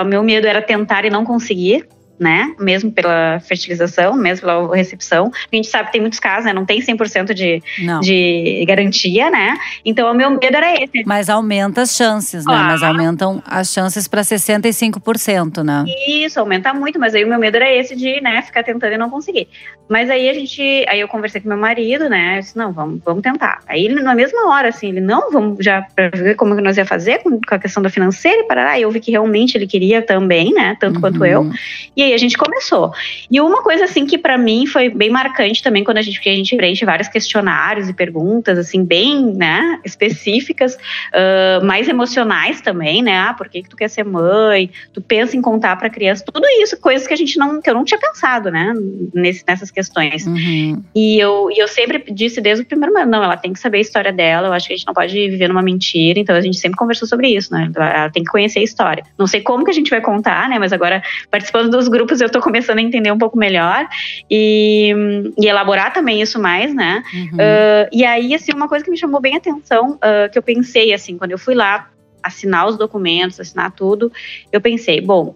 O 0.00 0.04
meu 0.04 0.22
medo 0.22 0.46
era 0.46 0.60
tentar 0.60 1.06
e 1.06 1.10
não 1.10 1.24
conseguir 1.24 1.88
né? 2.22 2.54
Mesmo 2.58 2.90
pela 2.90 3.40
fertilização, 3.40 4.14
mesmo 4.16 4.46
pela 4.46 4.74
recepção. 4.74 5.30
A 5.52 5.56
gente 5.56 5.68
sabe 5.68 5.86
que 5.86 5.92
tem 5.92 6.00
muitos 6.00 6.20
casos, 6.20 6.44
né? 6.44 6.52
Não 6.52 6.64
tem 6.64 6.80
100% 6.80 7.34
de, 7.34 7.62
de 8.00 8.64
garantia, 8.66 9.30
né? 9.30 9.56
Então, 9.84 10.10
o 10.10 10.14
meu 10.14 10.30
medo 10.30 10.56
era 10.56 10.82
esse. 10.82 11.04
Mas 11.04 11.28
aumenta 11.28 11.82
as 11.82 11.96
chances, 11.96 12.46
né? 12.46 12.54
Mas 12.54 12.82
aumentam 12.82 13.42
as 13.44 13.72
chances 13.72 14.06
para 14.06 14.22
65%, 14.22 15.62
né? 15.62 15.84
Isso, 16.08 16.38
aumenta 16.38 16.72
muito. 16.72 16.98
Mas 16.98 17.14
aí 17.14 17.24
o 17.24 17.28
meu 17.28 17.38
medo 17.38 17.56
era 17.56 17.70
esse 17.70 17.96
de, 17.96 18.20
né? 18.20 18.40
Ficar 18.42 18.62
tentando 18.62 18.94
e 18.94 18.98
não 18.98 19.10
conseguir. 19.10 19.48
Mas 19.88 20.08
aí 20.08 20.28
a 20.28 20.32
gente… 20.32 20.62
Aí 20.88 21.00
eu 21.00 21.08
conversei 21.08 21.40
com 21.40 21.48
meu 21.48 21.58
marido, 21.58 22.08
né? 22.08 22.36
Eu 22.36 22.40
disse, 22.40 22.56
não, 22.56 22.72
vamos, 22.72 23.00
vamos 23.04 23.22
tentar. 23.22 23.60
Aí 23.66 23.84
ele, 23.84 24.00
na 24.00 24.14
mesma 24.14 24.48
hora, 24.48 24.68
assim, 24.68 24.88
ele, 24.88 25.00
não, 25.00 25.30
vamos 25.30 25.62
já 25.64 25.82
para 25.94 26.10
ver 26.10 26.36
como 26.36 26.54
que 26.54 26.62
nós 26.62 26.76
ia 26.76 26.86
fazer 26.86 27.18
com, 27.22 27.40
com 27.40 27.54
a 27.54 27.58
questão 27.58 27.82
da 27.82 27.90
financeira 27.90 28.40
e 28.40 28.44
parará. 28.44 28.78
E 28.78 28.82
eu 28.82 28.90
vi 28.90 29.00
que 29.00 29.10
realmente 29.10 29.56
ele 29.56 29.66
queria 29.66 30.00
também, 30.02 30.52
né? 30.52 30.76
Tanto 30.78 30.96
uhum. 30.96 31.00
quanto 31.00 31.24
eu. 31.24 31.50
E 31.96 32.02
aí 32.02 32.11
a 32.12 32.18
gente 32.18 32.36
começou. 32.36 32.92
E 33.30 33.40
uma 33.40 33.62
coisa 33.62 33.84
assim 33.84 34.06
que 34.06 34.18
para 34.18 34.36
mim 34.38 34.66
foi 34.66 34.88
bem 34.88 35.10
marcante 35.10 35.62
também 35.62 35.84
quando 35.84 35.98
a 35.98 36.02
gente, 36.02 36.14
porque 36.14 36.30
a 36.30 36.34
gente 36.34 36.56
preenche 36.56 36.84
vários 36.84 37.08
questionários 37.08 37.88
e 37.88 37.92
perguntas 37.92 38.58
assim 38.58 38.84
bem, 38.84 39.34
né, 39.34 39.80
específicas, 39.84 40.74
uh, 40.74 41.64
mais 41.64 41.88
emocionais 41.88 42.60
também, 42.60 43.02
né? 43.02 43.18
Ah, 43.18 43.34
por 43.34 43.48
que, 43.48 43.62
que 43.62 43.68
tu 43.68 43.76
quer 43.76 43.88
ser 43.88 44.04
mãe? 44.04 44.70
Tu 44.92 45.00
pensa 45.00 45.36
em 45.36 45.42
contar 45.42 45.76
para 45.76 45.90
criança? 45.90 46.24
Tudo 46.24 46.46
isso, 46.62 46.78
coisas 46.80 47.06
que 47.06 47.14
a 47.14 47.16
gente 47.16 47.38
não, 47.38 47.60
que 47.60 47.68
eu 47.68 47.74
não 47.74 47.84
tinha 47.84 47.98
pensado, 47.98 48.50
né, 48.50 48.72
nesse, 49.14 49.44
nessas 49.46 49.70
questões. 49.70 50.26
Uhum. 50.26 50.82
E 50.94 51.18
eu, 51.18 51.50
e 51.50 51.58
eu 51.58 51.68
sempre 51.68 52.02
disse 52.12 52.40
desde 52.40 52.64
o 52.64 52.66
primeiro 52.66 52.92
momento, 52.92 53.10
não, 53.10 53.22
ela 53.22 53.36
tem 53.36 53.52
que 53.52 53.58
saber 53.58 53.78
a 53.78 53.80
história 53.80 54.12
dela. 54.12 54.48
Eu 54.48 54.52
acho 54.52 54.66
que 54.66 54.74
a 54.74 54.76
gente 54.76 54.86
não 54.86 54.94
pode 54.94 55.14
viver 55.14 55.48
numa 55.48 55.62
mentira. 55.62 56.18
Então 56.18 56.34
a 56.34 56.40
gente 56.40 56.58
sempre 56.58 56.76
conversou 56.76 57.06
sobre 57.06 57.28
isso, 57.28 57.52
né? 57.52 57.70
Ela 57.74 58.10
tem 58.10 58.24
que 58.24 58.30
conhecer 58.30 58.60
a 58.60 58.62
história. 58.62 59.04
Não 59.18 59.26
sei 59.26 59.40
como 59.40 59.64
que 59.64 59.70
a 59.70 59.74
gente 59.74 59.90
vai 59.90 60.00
contar, 60.00 60.48
né? 60.48 60.58
Mas 60.58 60.72
agora 60.72 61.02
participando 61.30 61.70
dos 61.70 61.88
grupos 61.88 62.01
grupos 62.02 62.20
eu 62.20 62.26
estou 62.26 62.42
começando 62.42 62.78
a 62.78 62.82
entender 62.82 63.12
um 63.12 63.18
pouco 63.18 63.38
melhor 63.38 63.86
e, 64.30 64.92
e 65.40 65.46
elaborar 65.46 65.92
também 65.92 66.20
isso 66.20 66.40
mais, 66.40 66.74
né? 66.74 67.02
Uhum. 67.14 67.36
Uh, 67.36 67.88
e 67.92 68.04
aí, 68.04 68.34
assim, 68.34 68.52
uma 68.52 68.68
coisa 68.68 68.84
que 68.84 68.90
me 68.90 68.96
chamou 68.96 69.20
bem 69.20 69.34
a 69.34 69.38
atenção, 69.38 69.92
uh, 69.92 70.30
que 70.30 70.38
eu 70.38 70.42
pensei, 70.42 70.92
assim, 70.92 71.16
quando 71.16 71.30
eu 71.30 71.38
fui 71.38 71.54
lá 71.54 71.88
assinar 72.22 72.66
os 72.66 72.76
documentos, 72.76 73.40
assinar 73.40 73.70
tudo, 73.72 74.12
eu 74.50 74.60
pensei, 74.60 75.00
bom, 75.00 75.34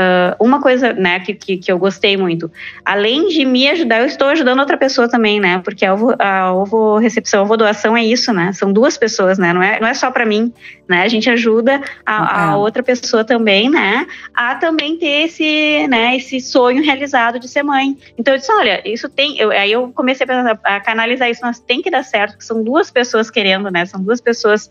Uh, 0.00 0.34
uma 0.42 0.62
coisa, 0.62 0.94
né, 0.94 1.20
que, 1.20 1.34
que, 1.34 1.58
que, 1.58 1.70
eu 1.70 1.78
gostei 1.78 2.16
muito, 2.16 2.50
além 2.82 3.28
de 3.28 3.44
me 3.44 3.68
ajudar, 3.68 4.00
eu 4.00 4.06
estou 4.06 4.28
ajudando 4.28 4.60
outra 4.60 4.78
pessoa 4.78 5.06
também, 5.10 5.38
né, 5.38 5.60
porque 5.62 5.84
a 5.84 5.92
ovo, 5.92 6.14
a 6.18 6.54
ovo 6.54 6.96
recepção, 6.96 7.40
a 7.40 7.42
ovo 7.42 7.54
doação 7.54 7.94
é 7.94 8.02
isso, 8.02 8.32
né, 8.32 8.50
são 8.54 8.72
duas 8.72 8.96
pessoas, 8.96 9.36
né, 9.36 9.52
não 9.52 9.62
é, 9.62 9.78
não 9.78 9.86
é 9.86 9.92
só 9.92 10.10
para 10.10 10.24
mim, 10.24 10.54
né, 10.88 11.02
a 11.02 11.08
gente 11.08 11.28
ajuda 11.28 11.82
a, 12.06 12.52
a, 12.52 12.56
outra 12.56 12.82
pessoa 12.82 13.24
também, 13.24 13.68
né, 13.68 14.06
a 14.32 14.54
também 14.54 14.96
ter 14.96 15.26
esse, 15.26 15.86
né, 15.88 16.16
esse 16.16 16.40
sonho 16.40 16.82
realizado 16.82 17.38
de 17.38 17.46
ser 17.46 17.62
mãe. 17.62 17.94
Então 18.16 18.32
eu 18.32 18.38
disse, 18.38 18.52
olha, 18.52 18.80
isso 18.88 19.06
tem, 19.06 19.38
eu, 19.38 19.50
aí 19.50 19.70
eu 19.70 19.92
comecei 19.92 20.26
a, 20.26 20.76
a 20.76 20.80
canalizar 20.80 21.28
isso, 21.28 21.42
nós 21.44 21.60
tem 21.60 21.82
que 21.82 21.90
dar 21.90 22.04
certo, 22.04 22.32
porque 22.32 22.44
são 22.46 22.64
duas 22.64 22.90
pessoas 22.90 23.30
querendo, 23.30 23.70
né, 23.70 23.84
são 23.84 24.02
duas 24.02 24.20
pessoas 24.22 24.70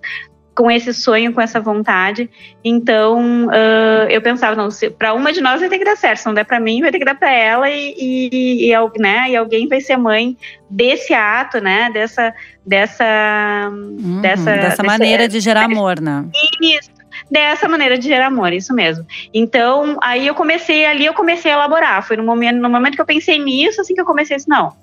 com 0.60 0.70
esse 0.70 0.94
sonho, 0.94 1.32
com 1.32 1.40
essa 1.40 1.58
vontade. 1.62 2.30
Então, 2.62 3.46
uh, 3.46 4.10
eu 4.10 4.22
pensava, 4.22 4.58
não, 4.58 4.68
para 4.98 5.14
uma 5.14 5.32
de 5.32 5.40
nós 5.40 5.62
vai 5.62 5.70
ter 5.70 5.80
que 5.80 5.86
dar 5.86 5.96
certo, 5.96 6.18
se 6.18 6.26
não 6.26 6.34
der 6.34 6.44
para 6.44 6.60
mim, 6.60 6.82
vai 6.82 6.92
ter 6.92 7.00
que 7.00 7.06
dar 7.06 7.16
para 7.16 7.32
ela 7.32 7.70
e, 7.70 7.96
e, 7.98 8.70
e, 8.70 9.00
né, 9.00 9.30
e 9.30 9.38
alguém 9.38 9.70
vai 9.70 9.80
ser 9.80 9.96
mãe 9.96 10.36
desse 10.70 11.14
ato, 11.14 11.62
né, 11.62 11.90
dessa, 11.94 12.34
dessa, 12.66 13.70
uhum, 13.72 14.20
dessa, 14.22 14.52
dessa 14.58 14.84
maneira 14.84 15.30
de 15.30 15.40
gerar 15.40 15.64
amor, 15.64 16.02
né? 16.02 16.26
Isso, 16.62 16.92
dessa 17.32 17.70
maneira 17.70 17.98
de 17.98 18.06
gerar 18.06 18.28
amor, 18.28 18.52
isso 18.52 18.74
mesmo. 18.74 19.06
Então, 19.34 19.98
aí 20.04 20.28
eu 20.28 20.36
comecei, 20.36 20.86
ali 20.86 21.06
eu 21.06 21.14
comecei 21.14 21.52
a 21.52 21.56
elaborar. 21.56 22.06
Foi 22.06 22.18
no 22.18 22.24
momento, 22.24 22.58
no 22.58 22.70
momento 22.70 22.96
que 22.96 23.02
eu 23.02 23.06
pensei 23.06 23.40
nisso, 23.40 23.80
assim 23.80 23.96
que 23.96 24.02
eu 24.02 24.06
comecei 24.06 24.36
assim, 24.36 24.50
não, 24.50 24.74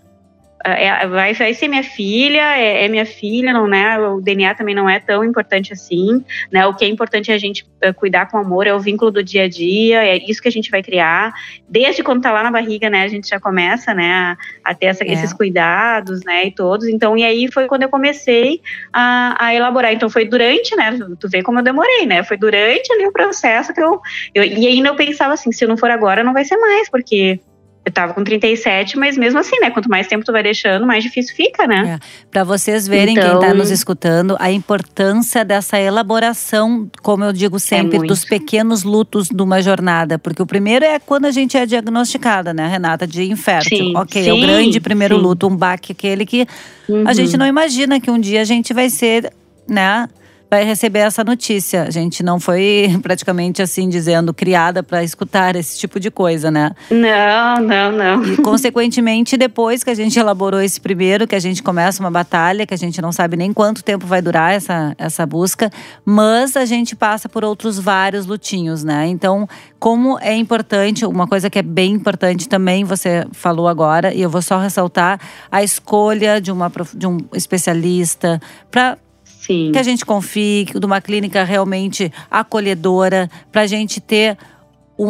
é, 0.65 1.07
vai, 1.07 1.33
vai 1.35 1.55
ser 1.55 1.69
minha 1.69 1.83
filha, 1.83 2.57
é, 2.57 2.85
é, 2.85 2.89
minha 2.89 3.07
filha, 3.07 3.53
não 3.53 3.67
né? 3.67 3.99
O 3.99 4.21
DNA 4.21 4.55
também 4.55 4.75
não 4.75 4.89
é 4.89 4.99
tão 4.99 5.23
importante 5.23 5.73
assim, 5.73 6.25
né? 6.51 6.67
O 6.67 6.75
que 6.75 6.85
é 6.85 6.89
importante 6.89 7.31
é 7.31 7.35
a 7.35 7.39
gente 7.39 7.67
é, 7.81 7.93
cuidar 7.93 8.27
com 8.27 8.39
amor, 8.39 8.67
é 8.67 8.75
o 8.75 8.81
vínculo 8.81 9.11
do 9.11 9.23
dia 9.23 9.45
a 9.45 9.49
dia, 9.49 10.05
é 10.05 10.17
isso 10.17 10.41
que 10.41 10.49
a 10.49 10.53
gente 10.53 10.71
vai 10.71 10.83
criar. 10.83 11.33
Desde 11.69 12.03
quando 12.03 12.23
tá 12.23 12.33
lá 12.33 12.43
na 12.43 12.51
barriga, 12.51 12.89
né? 12.89 13.03
A 13.03 13.09
gente 13.09 13.29
já 13.29 13.39
começa, 13.39 13.93
né? 13.95 14.13
A, 14.13 14.37
a 14.65 14.75
ter 14.75 14.87
essa, 14.87 15.05
é. 15.05 15.13
esses 15.13 15.33
cuidados, 15.33 16.25
né? 16.25 16.47
E 16.47 16.51
todos. 16.51 16.89
Então, 16.89 17.17
e 17.17 17.23
aí 17.23 17.51
foi 17.53 17.67
quando 17.67 17.83
eu 17.83 17.89
comecei 17.89 18.61
a, 18.93 19.37
a, 19.39 19.55
elaborar. 19.55 19.93
Então, 19.93 20.09
foi 20.09 20.25
durante, 20.25 20.75
né? 20.75 20.99
Tu 21.21 21.29
vê 21.29 21.43
como 21.43 21.59
eu 21.59 21.63
demorei, 21.63 22.07
né? 22.07 22.23
Foi 22.25 22.37
durante 22.37 22.93
ali 22.93 23.07
o 23.07 23.13
processo 23.13 23.73
que 23.73 23.81
eu, 23.81 24.01
eu 24.35 24.43
e 24.43 24.67
ainda 24.67 24.89
eu 24.89 24.97
pensava 24.97 25.35
assim, 25.35 25.53
se 25.53 25.67
não 25.67 25.77
for 25.77 25.91
agora, 25.91 26.25
não 26.25 26.33
vai 26.33 26.45
ser 26.45 26.57
mais, 26.57 26.89
porque 26.89 27.39
eu 27.87 27.93
tava 27.93 28.13
com 28.13 28.25
37, 28.25 28.99
mas 28.99 29.17
mesmo 29.17 29.39
assim, 29.39 29.61
né? 29.61 29.71
Quanto 29.71 29.89
mais 29.89 30.09
tempo 30.09 30.25
tu 30.25 30.33
vai 30.33 30.43
deixando, 30.43 30.85
mais 30.85 31.05
difícil 31.05 31.37
fica, 31.37 31.69
né? 31.69 32.01
É. 32.03 32.27
Para 32.33 32.43
vocês 32.43 32.89
verem, 32.89 33.17
então, 33.17 33.39
quem 33.39 33.49
tá 33.49 33.55
nos 33.55 33.71
escutando, 33.71 34.37
a 34.41 34.51
importância 34.51 35.45
dessa 35.45 35.79
elaboração, 35.79 36.91
como 37.01 37.23
eu 37.23 37.33
digo 37.33 37.61
sempre, 37.61 37.99
é 37.99 38.01
dos 38.01 38.25
pequenos 38.25 38.83
lutos 38.83 39.29
de 39.29 39.41
uma 39.41 39.63
jornada. 39.63 40.19
Porque 40.19 40.43
o 40.43 40.47
primeiro 40.47 40.85
é 40.85 40.99
quando 40.99 41.27
a 41.27 41.31
gente 41.31 41.57
é 41.57 41.65
diagnosticada, 41.65 42.53
né, 42.53 42.67
Renata, 42.67 43.07
de 43.07 43.23
infértil. 43.31 43.79
Sim, 43.79 43.97
ok, 43.97 44.21
sim, 44.21 44.31
é 44.31 44.35
o 44.35 44.41
grande 44.41 44.81
primeiro 44.81 45.15
sim. 45.15 45.23
luto, 45.23 45.47
um 45.47 45.55
baque, 45.57 45.93
aquele 45.93 46.27
que 46.27 46.45
uhum. 46.89 47.07
a 47.07 47.13
gente 47.13 47.37
não 47.37 47.47
imagina 47.47 48.01
que 48.01 48.11
um 48.11 48.19
dia 48.19 48.41
a 48.41 48.45
gente 48.45 48.75
vai 48.75 48.91
ser, 48.91 49.33
né? 49.69 50.09
Vai 50.51 50.65
receber 50.65 51.01
essa 51.01 51.25
notícia. 51.25 51.85
A 51.85 51.91
gente 51.91 52.23
não 52.23 52.39
foi 52.39 52.99
praticamente 53.03 53.63
assim 53.63 53.89
dizendo 53.89 54.33
criada 54.33 54.83
para 54.83 55.03
escutar 55.03 55.57
esse 55.57 55.79
tipo 55.79 55.99
de 55.99 56.11
coisa, 56.11 56.51
né? 56.51 56.73
Não, 56.91 57.63
não, 57.63 57.93
não. 57.93 58.25
E 58.25 58.37
consequentemente, 58.39 59.37
depois 59.37 59.83
que 59.83 59.91
a 59.91 59.95
gente 59.95 60.19
elaborou 60.19 60.61
esse 60.61 60.81
primeiro, 60.81 61.27
que 61.27 61.35
a 61.35 61.41
gente 61.41 61.63
começa 61.63 62.03
uma 62.03 62.11
batalha, 62.11 62.67
que 62.67 62.75
a 62.75 62.79
gente 62.79 63.01
não 63.03 63.13
sabe 63.13 63.37
nem 63.37 63.53
quanto 63.53 63.83
tempo 63.83 64.07
vai 64.07 64.23
durar 64.23 64.53
essa, 64.53 64.95
essa 64.99 65.27
busca, 65.27 65.71
mas 66.05 66.57
a 66.57 66.65
gente 66.65 66.95
passa 66.95 67.29
por 67.29 67.45
outros 67.45 67.79
vários 67.79 68.27
lutinhos, 68.27 68.85
né? 68.85 69.07
Então, 69.07 69.49
como 69.79 70.19
é 70.21 70.35
importante, 70.35 71.05
uma 71.05 71.27
coisa 71.27 71.51
que 71.51 71.59
é 71.59 71.63
bem 71.63 71.93
importante 71.93 72.49
também, 72.49 72.85
você 72.85 73.27
falou 73.33 73.69
agora, 73.69 74.15
e 74.15 74.23
eu 74.23 74.31
vou 74.31 74.43
só 74.43 74.59
ressaltar 74.59 75.21
a 75.51 75.63
escolha 75.63 76.41
de, 76.41 76.51
uma, 76.51 76.71
de 76.95 77.07
um 77.07 77.19
especialista 77.33 78.41
para 78.71 78.99
Sim. 79.47 79.71
que 79.73 79.79
a 79.79 79.83
gente 79.83 80.05
confie, 80.05 80.65
de 80.65 80.85
uma 80.85 81.01
clínica 81.01 81.45
realmente 81.45 82.13
acolhedora, 82.31 83.31
para 83.53 83.63
a 83.63 83.67
gente 83.67 84.01
ter 84.01 84.37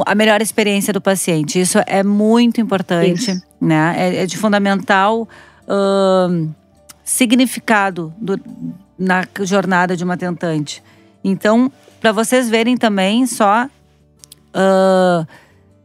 a 0.04 0.14
melhor 0.14 0.42
experiência 0.42 0.92
do 0.92 1.00
paciente. 1.00 1.60
Isso 1.60 1.78
é 1.86 2.02
muito 2.02 2.60
importante, 2.60 3.30
Isso. 3.30 3.42
né? 3.60 3.94
É, 3.96 4.22
é, 4.22 4.26
de 4.26 4.36
fundamental 4.36 5.28
uh, 5.62 6.48
significado 7.04 8.12
do, 8.18 8.38
na 8.98 9.24
jornada 9.42 9.96
de 9.96 10.04
uma 10.04 10.16
tentante. 10.16 10.82
Então, 11.22 11.70
para 12.00 12.12
vocês 12.12 12.50
verem 12.50 12.76
também, 12.76 13.26
só 13.26 13.66
uh, 13.66 15.26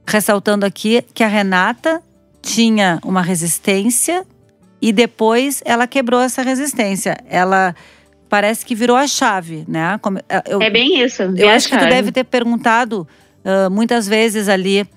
ressaltando 0.06 0.66
aqui 0.66 1.04
que 1.14 1.24
a 1.24 1.28
Renata 1.28 2.02
tinha 2.42 3.00
uma 3.04 3.22
resistência 3.22 4.26
e 4.82 4.92
depois 4.92 5.62
ela 5.64 5.86
quebrou 5.86 6.20
essa 6.20 6.42
resistência. 6.42 7.18
Ela 7.30 7.76
parece 8.32 8.66
que 8.66 8.74
virou 8.74 8.96
a 8.96 9.06
chave, 9.06 9.66
né? 9.68 10.00
É, 10.30 10.42
eu, 10.48 10.62
é 10.62 10.70
bem 10.70 11.04
isso. 11.04 11.22
Eu 11.36 11.50
acho 11.50 11.68
que 11.68 11.78
tu 11.78 11.86
deve 11.86 12.14
ter 12.14 12.24
perguntado 12.24 13.06
uh, 13.44 13.70
muitas 13.70 14.08
vezes 14.08 14.48
ali 14.48 14.88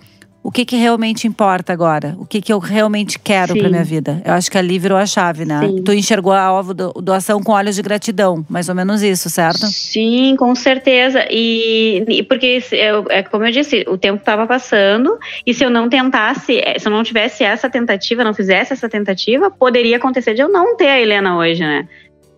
o 0.40 0.52
que, 0.52 0.64
que 0.66 0.76
realmente 0.76 1.26
importa 1.26 1.72
agora, 1.72 2.14
o 2.18 2.26
que, 2.26 2.40
que 2.40 2.52
eu 2.52 2.58
realmente 2.58 3.18
quero 3.18 3.56
para 3.56 3.68
minha 3.68 3.82
vida. 3.82 4.22
Eu 4.24 4.34
acho 4.34 4.50
que 4.50 4.58
ali 4.58 4.78
virou 4.78 4.98
a 4.98 5.06
chave, 5.06 5.46
né? 5.46 5.58
Sim. 5.66 5.82
Tu 5.82 5.94
enxergou 5.94 6.34
a 6.34 6.52
ovo 6.52 6.74
do, 6.74 6.92
doação 6.92 7.42
com 7.42 7.50
olhos 7.50 7.74
de 7.74 7.82
gratidão, 7.82 8.44
mais 8.48 8.68
ou 8.68 8.74
menos 8.74 9.02
isso, 9.02 9.30
certo? 9.30 9.66
Sim, 9.66 10.36
com 10.38 10.54
certeza. 10.54 11.26
E, 11.30 12.04
e 12.06 12.22
porque 12.22 12.62
eu, 12.72 13.06
é 13.08 13.22
como 13.22 13.46
eu 13.46 13.50
disse, 13.50 13.84
o 13.88 13.96
tempo 13.96 14.18
estava 14.18 14.46
passando 14.46 15.18
e 15.46 15.54
se 15.54 15.64
eu 15.64 15.70
não 15.70 15.88
tentasse, 15.88 16.58
é, 16.58 16.78
se 16.78 16.86
eu 16.86 16.92
não 16.92 17.02
tivesse 17.02 17.42
essa 17.42 17.70
tentativa, 17.70 18.22
não 18.22 18.34
fizesse 18.34 18.74
essa 18.74 18.88
tentativa, 18.88 19.50
poderia 19.50 19.96
acontecer 19.96 20.34
de 20.34 20.42
eu 20.42 20.48
não 20.48 20.76
ter 20.76 20.88
a 20.88 21.00
Helena 21.00 21.38
hoje, 21.38 21.62
né? 21.62 21.88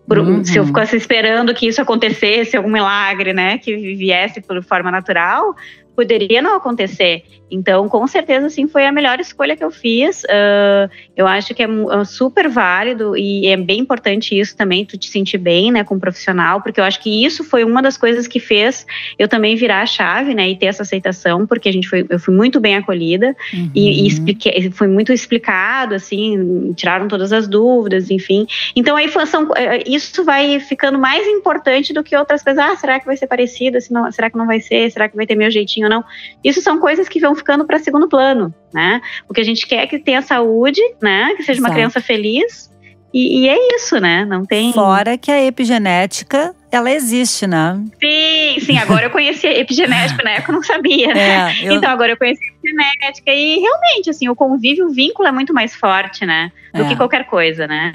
Por, 0.07 0.19
uhum. 0.19 0.43
Se 0.43 0.57
eu 0.57 0.65
ficasse 0.65 0.95
esperando 0.95 1.53
que 1.53 1.67
isso 1.67 1.81
acontecesse, 1.81 2.55
algum 2.55 2.71
milagre, 2.71 3.33
né, 3.33 3.57
que 3.57 3.75
viesse 3.95 4.39
por 4.39 4.63
forma 4.63 4.89
natural, 4.89 5.53
poderia 5.95 6.41
não 6.41 6.55
acontecer. 6.55 7.23
Então, 7.49 7.87
com 7.87 8.05
certeza, 8.07 8.49
sim, 8.49 8.67
foi 8.67 8.85
a 8.85 8.91
melhor 8.91 9.19
escolha 9.19 9.55
que 9.55 9.63
eu 9.63 9.71
fiz. 9.71 10.23
Uh, 10.23 10.89
eu 11.15 11.25
acho 11.25 11.53
que 11.53 11.63
é, 11.63 11.67
é 11.67 12.05
super 12.05 12.49
válido 12.49 13.15
e 13.17 13.47
é 13.47 13.55
bem 13.55 13.79
importante 13.79 14.37
isso 14.37 14.55
também, 14.55 14.85
tu 14.85 14.97
te 14.97 15.09
sentir 15.09 15.37
bem, 15.37 15.71
né, 15.71 15.83
com 15.83 15.95
um 15.95 15.99
profissional, 15.99 16.61
porque 16.61 16.79
eu 16.79 16.83
acho 16.83 17.01
que 17.01 17.25
isso 17.25 17.43
foi 17.43 17.63
uma 17.63 17.81
das 17.81 17.97
coisas 17.97 18.27
que 18.27 18.39
fez 18.39 18.85
eu 19.17 19.27
também 19.27 19.55
virar 19.55 19.81
a 19.81 19.85
chave, 19.85 20.33
né, 20.33 20.49
e 20.49 20.55
ter 20.55 20.67
essa 20.67 20.83
aceitação, 20.83 21.47
porque 21.47 21.69
a 21.69 21.71
gente 21.71 21.87
foi, 21.87 22.05
eu 22.09 22.19
fui 22.19 22.35
muito 22.35 22.59
bem 22.59 22.75
acolhida 22.75 23.35
uhum. 23.53 23.71
e, 23.73 24.03
e 24.03 24.07
expliquei, 24.07 24.69
foi 24.71 24.87
muito 24.87 25.13
explicado, 25.13 25.95
assim, 25.95 26.73
tiraram 26.73 27.07
todas 27.07 27.31
as 27.31 27.47
dúvidas, 27.47 28.11
enfim. 28.11 28.45
Então, 28.75 28.95
aí 28.95 29.09
são, 29.25 29.49
é, 29.55 29.83
isso 29.87 30.23
vai 30.23 30.59
ficando 30.59 30.99
mais 30.99 31.25
importante 31.27 31.93
do 31.93 32.03
que 32.03 32.15
outras 32.15 32.43
coisas. 32.43 32.63
Ah, 32.63 32.75
será 32.75 32.99
que 32.99 33.05
vai 33.05 33.15
ser 33.15 33.27
parecido? 33.27 33.77
Será 34.11 34.29
que 34.29 34.37
não 34.37 34.45
vai 34.45 34.59
ser? 34.59 34.91
Será 34.91 35.07
que 35.07 35.15
vai 35.15 35.25
ter 35.25 35.35
meu 35.35 35.49
jeitinho 35.49 35.85
ou 35.87 35.89
não? 35.89 36.03
Isso 36.43 36.61
são 36.61 36.79
coisas 36.79 37.07
que 37.07 37.19
vão 37.19 37.35
ficando 37.37 37.65
para 37.65 37.79
segundo 37.79 38.07
plano, 38.07 38.53
né? 38.73 39.01
O 39.29 39.33
que 39.33 39.41
a 39.41 39.43
gente 39.43 39.65
quer 39.67 39.83
é 39.83 39.87
que 39.87 39.99
tenha 39.99 40.21
saúde, 40.21 40.81
né? 41.01 41.33
Que 41.35 41.43
seja 41.43 41.59
uma 41.59 41.71
criança 41.71 42.01
feliz. 42.01 42.71
E, 43.13 43.41
e, 43.41 43.49
é 43.49 43.75
isso, 43.75 43.99
né? 43.99 44.25
Não 44.25 44.45
tem. 44.45 44.73
Fora 44.73 45.17
que 45.17 45.31
a 45.31 45.43
epigenética, 45.43 46.53
ela 46.77 46.91
existe, 46.91 47.45
né? 47.47 47.83
Sim, 47.99 48.59
sim. 48.59 48.77
Agora 48.77 49.05
eu 49.05 49.09
conheci 49.09 49.47
a 49.47 49.57
epigenética, 49.57 50.23
na 50.23 50.31
época 50.31 50.51
eu 50.51 50.55
não 50.55 50.63
sabia. 50.63 51.07
É, 51.17 51.67
eu... 51.67 51.73
Então 51.73 51.89
agora 51.89 52.11
eu 52.11 52.17
conheci 52.17 52.41
a 52.43 52.47
epigenética. 52.47 53.31
E 53.31 53.59
realmente, 53.59 54.09
assim, 54.09 54.29
o 54.29 54.35
convívio, 54.35 54.87
o 54.87 54.89
vínculo 54.89 55.27
é 55.27 55.31
muito 55.31 55.53
mais 55.53 55.75
forte, 55.75 56.25
né? 56.25 56.51
Do 56.73 56.83
é. 56.83 56.87
que 56.87 56.95
qualquer 56.95 57.25
coisa, 57.25 57.65
né? 57.67 57.91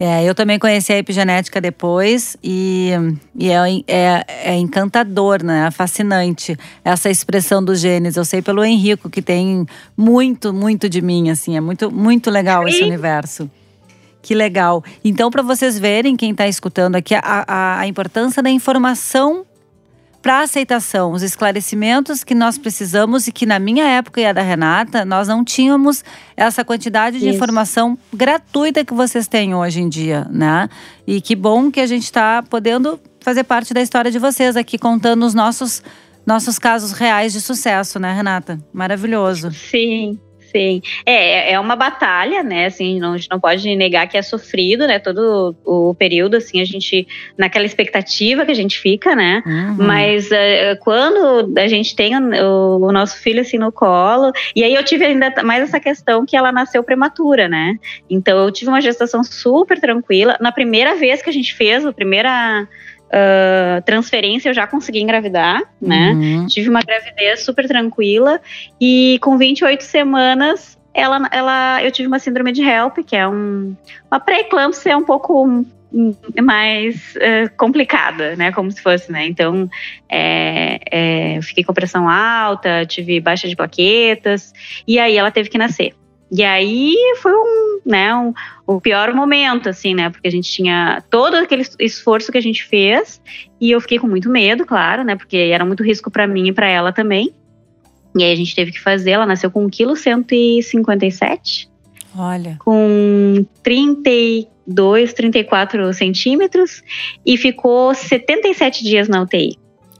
É. 0.00 0.04
é. 0.04 0.24
eu 0.24 0.34
também 0.34 0.58
conheci 0.58 0.92
a 0.92 0.98
epigenética 0.98 1.60
depois. 1.60 2.36
E, 2.42 2.90
e 3.34 3.50
é, 3.50 3.56
é, 3.86 4.24
é 4.44 4.56
encantador, 4.56 5.42
né? 5.42 5.70
Fascinante 5.70 6.56
essa 6.84 7.08
expressão 7.08 7.64
dos 7.64 7.80
genes. 7.80 8.16
Eu 8.16 8.24
sei 8.24 8.42
pelo 8.42 8.64
Henrico, 8.64 9.08
que 9.08 9.22
tem 9.22 9.64
muito, 9.96 10.52
muito 10.52 10.88
de 10.88 11.00
mim, 11.00 11.30
assim. 11.30 11.56
É 11.56 11.60
muito, 11.60 11.90
muito 11.90 12.30
legal 12.30 12.66
esse 12.66 12.82
universo. 12.82 13.48
Que 14.20 14.34
legal. 14.34 14.82
Então, 15.04 15.30
para 15.30 15.42
vocês 15.42 15.78
verem, 15.78 16.16
quem 16.16 16.32
está 16.32 16.46
escutando 16.46 16.96
aqui, 16.96 17.14
a, 17.14 17.20
a, 17.22 17.80
a 17.80 17.86
importância 17.86 18.42
da 18.42 18.50
informação 18.50 19.46
para 20.20 20.40
aceitação, 20.40 21.12
os 21.12 21.22
esclarecimentos 21.22 22.24
que 22.24 22.34
nós 22.34 22.58
precisamos 22.58 23.28
e 23.28 23.32
que 23.32 23.46
na 23.46 23.58
minha 23.58 23.84
época 23.84 24.20
e 24.20 24.26
a 24.26 24.32
da 24.32 24.42
Renata, 24.42 25.04
nós 25.04 25.28
não 25.28 25.44
tínhamos 25.44 26.04
essa 26.36 26.64
quantidade 26.64 27.18
de 27.18 27.26
Isso. 27.26 27.36
informação 27.36 27.96
gratuita 28.12 28.84
que 28.84 28.92
vocês 28.92 29.28
têm 29.28 29.54
hoje 29.54 29.80
em 29.80 29.88
dia, 29.88 30.26
né? 30.30 30.68
E 31.06 31.20
que 31.20 31.36
bom 31.36 31.70
que 31.70 31.80
a 31.80 31.86
gente 31.86 32.04
está 32.04 32.42
podendo 32.42 33.00
fazer 33.20 33.44
parte 33.44 33.72
da 33.72 33.80
história 33.80 34.10
de 34.10 34.18
vocês 34.18 34.56
aqui, 34.56 34.76
contando 34.76 35.24
os 35.24 35.34
nossos 35.34 35.82
nossos 36.26 36.58
casos 36.58 36.92
reais 36.92 37.32
de 37.32 37.40
sucesso, 37.40 37.98
né, 37.98 38.12
Renata? 38.12 38.60
Maravilhoso. 38.70 39.50
Sim, 39.50 40.18
Sim, 40.50 40.80
é, 41.04 41.52
é 41.52 41.60
uma 41.60 41.76
batalha, 41.76 42.42
né? 42.42 42.66
Assim, 42.66 42.98
não, 42.98 43.12
a 43.12 43.16
gente 43.18 43.30
não 43.30 43.38
pode 43.38 43.76
negar 43.76 44.08
que 44.08 44.16
é 44.16 44.22
sofrido, 44.22 44.86
né? 44.86 44.98
Todo 44.98 45.54
o 45.64 45.94
período, 45.94 46.36
assim, 46.36 46.60
a 46.60 46.64
gente 46.64 47.06
naquela 47.36 47.66
expectativa 47.66 48.46
que 48.46 48.50
a 48.50 48.54
gente 48.54 48.78
fica, 48.78 49.14
né? 49.14 49.42
Uhum. 49.46 49.76
Mas 49.78 50.30
uh, 50.30 50.78
quando 50.80 51.58
a 51.58 51.68
gente 51.68 51.94
tem 51.94 52.16
o, 52.16 52.78
o, 52.80 52.92
nosso 52.92 53.18
filho 53.18 53.42
assim 53.42 53.58
no 53.58 53.70
colo, 53.70 54.32
e 54.56 54.64
aí 54.64 54.74
eu 54.74 54.82
tive 54.82 55.04
ainda 55.04 55.30
mais 55.42 55.62
essa 55.62 55.78
questão 55.78 56.24
que 56.24 56.36
ela 56.36 56.50
nasceu 56.50 56.82
prematura, 56.82 57.46
né? 57.46 57.78
Então 58.08 58.38
eu 58.38 58.50
tive 58.50 58.70
uma 58.70 58.80
gestação 58.80 59.22
super 59.22 59.78
tranquila. 59.78 60.36
Na 60.40 60.50
primeira 60.50 60.94
vez 60.94 61.20
que 61.20 61.28
a 61.28 61.32
gente 61.32 61.54
fez, 61.54 61.84
a 61.84 61.92
primeira 61.92 62.66
Uh, 63.08 63.80
transferência 63.86 64.50
eu 64.50 64.54
já 64.54 64.66
consegui 64.66 65.00
engravidar, 65.00 65.62
né? 65.80 66.12
Uhum. 66.12 66.46
Tive 66.46 66.68
uma 66.68 66.80
gravidez 66.80 67.42
super 67.42 67.66
tranquila 67.66 68.38
e 68.78 69.18
com 69.22 69.38
28 69.38 69.82
semanas 69.82 70.78
ela, 70.92 71.28
ela, 71.30 71.82
eu 71.82 71.90
tive 71.90 72.08
uma 72.08 72.18
síndrome 72.18 72.52
de 72.52 72.62
HELP, 72.62 72.98
que 73.06 73.14
é 73.14 73.26
um, 73.26 73.74
uma 74.10 74.18
pré-eclâmpsia 74.18 74.96
um 74.96 75.04
pouco 75.04 75.64
mais 76.42 77.14
uh, 77.16 77.56
complicada, 77.56 78.36
né? 78.36 78.52
Como 78.52 78.70
se 78.70 78.82
fosse, 78.82 79.10
né? 79.10 79.26
Então, 79.26 79.68
é, 80.08 80.78
é, 80.90 81.38
eu 81.38 81.42
fiquei 81.42 81.64
com 81.64 81.72
pressão 81.72 82.08
alta, 82.08 82.84
tive 82.84 83.20
baixa 83.20 83.48
de 83.48 83.56
plaquetas 83.56 84.52
e 84.86 84.98
aí 84.98 85.16
ela 85.16 85.30
teve 85.30 85.48
que 85.48 85.56
nascer. 85.56 85.94
E 86.30 86.44
aí 86.44 86.94
foi 87.22 87.32
um, 87.32 87.80
né, 87.86 88.14
um, 88.14 88.34
o 88.66 88.80
pior 88.80 89.14
momento, 89.14 89.68
assim, 89.68 89.94
né? 89.94 90.10
Porque 90.10 90.28
a 90.28 90.30
gente 90.30 90.50
tinha 90.50 91.02
todo 91.10 91.34
aquele 91.34 91.64
esforço 91.78 92.30
que 92.30 92.36
a 92.36 92.42
gente 92.42 92.64
fez 92.64 93.20
e 93.60 93.70
eu 93.70 93.80
fiquei 93.80 93.98
com 93.98 94.06
muito 94.06 94.28
medo, 94.28 94.66
claro, 94.66 95.04
né? 95.04 95.16
Porque 95.16 95.36
era 95.36 95.64
muito 95.64 95.82
risco 95.82 96.10
para 96.10 96.26
mim 96.26 96.48
e 96.48 96.52
para 96.52 96.68
ela 96.68 96.92
também. 96.92 97.32
E 98.16 98.22
aí 98.22 98.32
a 98.32 98.36
gente 98.36 98.54
teve 98.54 98.72
que 98.72 98.80
fazer, 98.80 99.12
ela 99.12 99.26
nasceu 99.26 99.50
com 99.50 99.66
1,157 99.66 101.66
kg. 101.66 101.78
Olha. 102.16 102.56
Com 102.58 103.46
32, 103.62 105.12
34 105.12 105.92
centímetros 105.94 106.82
e 107.24 107.36
ficou 107.36 107.94
77 107.94 108.84
dias 108.84 109.08
na 109.08 109.22
UTI. 109.22 109.56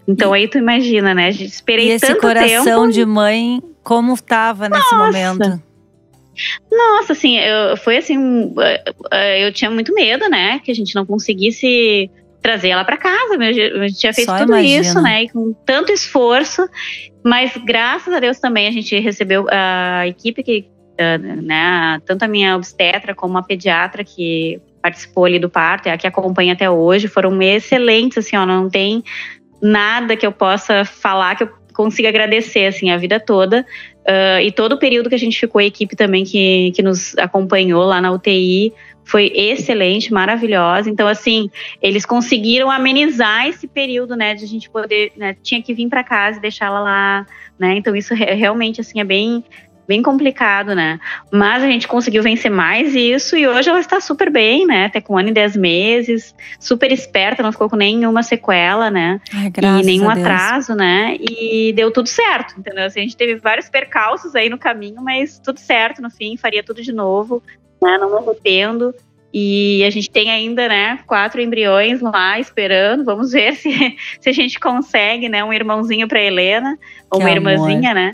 Então 0.07 0.35
e, 0.35 0.41
aí 0.41 0.49
tu 0.49 0.59
imagina, 0.59 1.15
né? 1.15 1.29
A 1.29 1.31
gente 1.31 1.53
esperei 1.53 1.89
e 1.89 1.93
esse 1.93 2.15
coração 2.17 2.83
tempo. 2.83 2.93
de 2.93 3.07
mãe, 3.07 3.63
como 3.83 4.15
estava 4.15 4.69
nesse 4.69 4.95
momento? 4.95 5.63
Nossa, 6.71 7.13
assim, 7.13 7.39
eu, 7.39 7.77
foi 7.77 7.97
assim, 7.97 8.55
eh, 9.11 9.47
eu 9.47 9.53
tinha 9.53 9.71
muito 9.71 9.93
medo, 9.95 10.29
né, 10.29 10.61
que 10.65 10.71
a 10.71 10.75
gente 10.75 10.95
não 10.95 11.05
conseguisse 11.05 12.11
trazer 12.41 12.69
ela 12.69 12.85
para 12.85 12.97
casa. 12.97 13.37
A 13.37 13.53
gente 13.89 13.99
tinha 13.99 14.13
feito 14.13 14.31
Só 14.31 14.39
tudo 14.39 14.53
imagina. 14.53 14.81
isso, 14.81 15.01
né, 15.01 15.25
e 15.25 15.29
com 15.29 15.53
tanto 15.67 15.93
esforço, 15.93 16.69
mas 17.25 17.53
graças 17.65 18.13
a 18.13 18.21
Deus 18.21 18.39
também 18.39 18.69
a 18.69 18.73
gente 18.73 18.99
recebeu 18.99 19.47
a 19.51 20.07
equipe 20.07 20.43
que, 20.43 20.67
né, 21.43 22.01
tanto 22.07 22.25
a 22.25 22.29
minha 22.29 22.57
obstetra 22.57 23.15
como 23.15 23.39
a 23.39 23.43
pediatra 23.43 24.05
que 24.05 24.61
participou 24.81 25.25
ali 25.25 25.39
do 25.39 25.51
parto, 25.51 25.89
e 25.89 25.91
a 25.91 25.99
que 25.99 26.07
acompanha 26.07 26.53
até 26.53 26.71
hoje, 26.71 27.09
foram 27.09 27.43
excelentes, 27.43 28.19
assim, 28.19 28.37
ó, 28.37 28.47
não 28.47 28.71
tem 28.71 29.03
nada 29.61 30.17
que 30.17 30.25
eu 30.25 30.33
possa 30.33 30.85
falar 30.85 31.37
que 31.37 31.43
eu 31.43 31.51
consiga 31.75 32.09
agradecer, 32.09 32.67
assim, 32.67 32.91
a 32.91 32.97
vida 32.97 33.21
toda. 33.21 33.65
Uh, 34.09 34.41
e 34.41 34.51
todo 34.51 34.73
o 34.73 34.79
período 34.79 35.11
que 35.11 35.15
a 35.15 35.19
gente 35.19 35.39
ficou, 35.39 35.59
a 35.59 35.65
equipe 35.65 35.95
também 35.95 36.25
que, 36.25 36.73
que 36.75 36.83
nos 36.83 37.17
acompanhou 37.19 37.85
lá 37.85 38.01
na 38.01 38.11
UTI 38.11 38.73
foi 39.05 39.31
excelente, 39.35 40.13
maravilhosa. 40.13 40.89
Então, 40.89 41.07
assim, 41.07 41.51
eles 41.83 42.07
conseguiram 42.07 42.71
amenizar 42.71 43.47
esse 43.47 43.69
período, 43.69 44.17
né, 44.17 44.35
de 44.35 44.45
a 44.45 44.47
gente 44.47 44.71
poder, 44.71 45.13
né, 45.15 45.37
tinha 45.43 45.63
que 45.63 45.75
vir 45.75 45.89
para 45.89 46.03
casa 46.03 46.39
e 46.39 46.41
deixar 46.41 46.67
ela 46.67 46.81
lá, 46.81 47.27
né? 47.59 47.75
Então, 47.77 47.95
isso 47.95 48.15
realmente, 48.15 48.81
assim, 48.81 48.99
é 48.99 49.05
bem 49.05 49.45
bem 49.89 50.03
complicado, 50.03 50.75
né? 50.75 51.01
Mas 51.33 51.63
a 51.63 51.67
gente 51.67 51.89
conseguiu 51.89 52.23
vencer 52.23 52.51
mais 52.51 52.95
isso 52.95 53.39
e 53.39 53.49
hoje 53.49 53.71
ela 53.71 53.81
está 53.81 53.99
super 54.01 54.31
bem, 54.31 54.67
né? 54.67 54.85
Até 54.85 55.01
com 55.01 55.15
um 55.15 55.19
ano 55.19 55.31
e 55.31 55.33
dez 55.33 55.57
meses, 55.57 56.35
super 56.61 56.93
esperta, 56.93 57.43
não 57.43 57.51
ficou 57.51 57.71
com 57.71 57.77
nenhuma 57.77 58.23
sequela, 58.23 58.91
né? 58.91 59.19
Ai, 59.35 59.51
e 59.81 59.85
nenhum 59.85 60.11
atraso, 60.11 60.75
né? 60.75 61.17
E 61.19 61.73
deu 61.73 61.91
tudo 61.91 62.07
certo, 62.07 62.55
entendeu? 62.59 62.85
Assim, 62.85 63.01
a 63.01 63.03
gente 63.03 63.17
teve 63.17 63.37
vários 63.37 63.71
percalços 63.71 64.37
aí 64.37 64.51
no 64.51 64.59
caminho, 64.59 65.03
mas 65.03 65.39
tudo 65.39 65.59
certo 65.59 66.03
no 66.03 66.11
fim, 66.11 66.37
faria 66.37 66.63
tudo 66.63 66.83
de 66.83 66.93
novo, 66.93 67.43
né? 67.83 67.97
Não 67.99 68.15
arrependo. 68.19 68.95
E 69.33 69.85
a 69.85 69.91
gente 69.91 70.11
tem 70.11 70.31
ainda, 70.31 70.69
né, 70.69 71.01
quatro 71.07 71.41
embriões 71.41 72.01
lá 72.01 72.39
esperando. 72.39 73.05
Vamos 73.05 73.33
ver 73.33 73.55
se, 73.57 73.97
se 74.21 74.29
a 74.29 74.33
gente 74.33 74.61
consegue, 74.61 75.31
né, 75.31 75.43
um 75.43 75.53
irmãozinho 75.53 76.07
para 76.07 76.21
Helena, 76.21 76.79
ou 77.11 77.21
uma 77.21 77.31
irmãzinha, 77.31 77.95
né? 77.95 78.13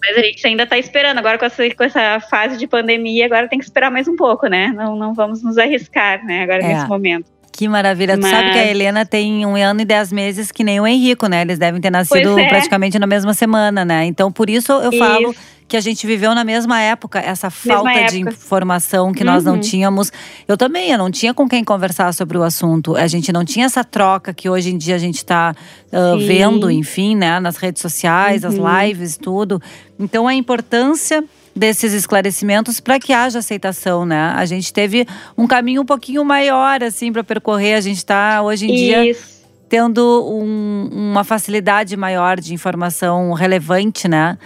Mas 0.00 0.16
a 0.16 0.20
gente 0.20 0.46
ainda 0.46 0.62
está 0.62 0.78
esperando. 0.78 1.18
Agora 1.18 1.38
com 1.38 1.44
essa, 1.44 1.62
com 1.74 1.84
essa 1.84 2.20
fase 2.20 2.56
de 2.56 2.66
pandemia, 2.66 3.26
agora 3.26 3.48
tem 3.48 3.58
que 3.58 3.64
esperar 3.64 3.90
mais 3.90 4.06
um 4.06 4.16
pouco, 4.16 4.46
né? 4.46 4.72
Não, 4.74 4.96
não 4.96 5.14
vamos 5.14 5.42
nos 5.42 5.58
arriscar, 5.58 6.24
né? 6.24 6.42
Agora 6.42 6.62
é. 6.62 6.74
nesse 6.74 6.88
momento. 6.88 7.26
Que 7.52 7.66
maravilha. 7.66 8.16
Mas... 8.16 8.30
Tu 8.30 8.30
sabe 8.30 8.52
que 8.52 8.58
a 8.58 8.66
Helena 8.66 9.04
tem 9.04 9.44
um 9.44 9.56
ano 9.56 9.80
e 9.80 9.84
dez 9.84 10.12
meses 10.12 10.52
que 10.52 10.62
nem 10.62 10.80
o 10.80 10.86
Henrico, 10.86 11.26
né? 11.26 11.40
Eles 11.40 11.58
devem 11.58 11.80
ter 11.80 11.90
nascido 11.90 12.38
é. 12.38 12.48
praticamente 12.48 12.98
na 12.98 13.06
mesma 13.06 13.34
semana, 13.34 13.84
né? 13.84 14.04
Então, 14.04 14.30
por 14.30 14.48
isso 14.48 14.70
eu 14.72 14.90
isso. 14.90 14.98
falo 14.98 15.34
que 15.68 15.76
a 15.76 15.80
gente 15.80 16.06
viveu 16.06 16.34
na 16.34 16.44
mesma 16.44 16.80
época, 16.80 17.18
essa 17.20 17.50
falta 17.50 17.90
época. 17.90 18.10
de 18.10 18.20
informação 18.20 19.12
que 19.12 19.22
uhum. 19.22 19.30
nós 19.30 19.44
não 19.44 19.54
uhum. 19.54 19.60
tínhamos. 19.60 20.10
Eu 20.48 20.56
também, 20.56 20.90
eu 20.90 20.96
não 20.96 21.10
tinha 21.10 21.34
com 21.34 21.46
quem 21.46 21.62
conversar 21.62 22.14
sobre 22.14 22.38
o 22.38 22.42
assunto. 22.42 22.96
A 22.96 23.06
gente 23.06 23.30
não 23.30 23.44
tinha 23.44 23.66
essa 23.66 23.84
troca 23.84 24.32
que 24.32 24.48
hoje 24.48 24.70
em 24.70 24.78
dia 24.78 24.94
a 24.94 24.98
gente 24.98 25.18
está 25.18 25.54
uh, 25.92 26.18
vendo, 26.26 26.70
enfim, 26.70 27.14
né, 27.14 27.38
nas 27.38 27.58
redes 27.58 27.82
sociais, 27.82 28.44
uhum. 28.44 28.66
as 28.66 28.86
lives, 28.86 29.18
tudo. 29.18 29.60
Então, 29.98 30.26
a 30.26 30.34
importância 30.34 31.22
desses 31.54 31.92
esclarecimentos 31.92 32.80
para 32.80 32.98
que 32.98 33.12
haja 33.12 33.40
aceitação, 33.40 34.06
né? 34.06 34.32
A 34.36 34.46
gente 34.46 34.72
teve 34.72 35.06
um 35.36 35.46
caminho 35.46 35.82
um 35.82 35.84
pouquinho 35.84 36.24
maior 36.24 36.82
assim 36.82 37.12
para 37.12 37.22
percorrer. 37.22 37.74
A 37.74 37.80
gente 37.80 37.96
está 37.98 38.40
hoje 38.40 38.66
em 38.66 38.74
Isso. 38.74 38.84
dia 38.84 39.38
tendo 39.68 40.26
um, 40.26 40.88
uma 40.90 41.24
facilidade 41.24 41.96
maior 41.96 42.40
de 42.40 42.54
informação 42.54 43.32
relevante, 43.34 44.08
né? 44.08 44.38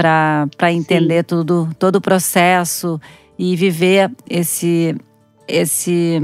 Para 0.00 0.72
entender 0.72 1.18
Sim. 1.18 1.24
tudo, 1.24 1.68
todo 1.78 1.96
o 1.96 2.00
processo 2.00 3.00
e 3.38 3.54
viver 3.54 4.10
esse, 4.28 4.96
esse, 5.46 6.20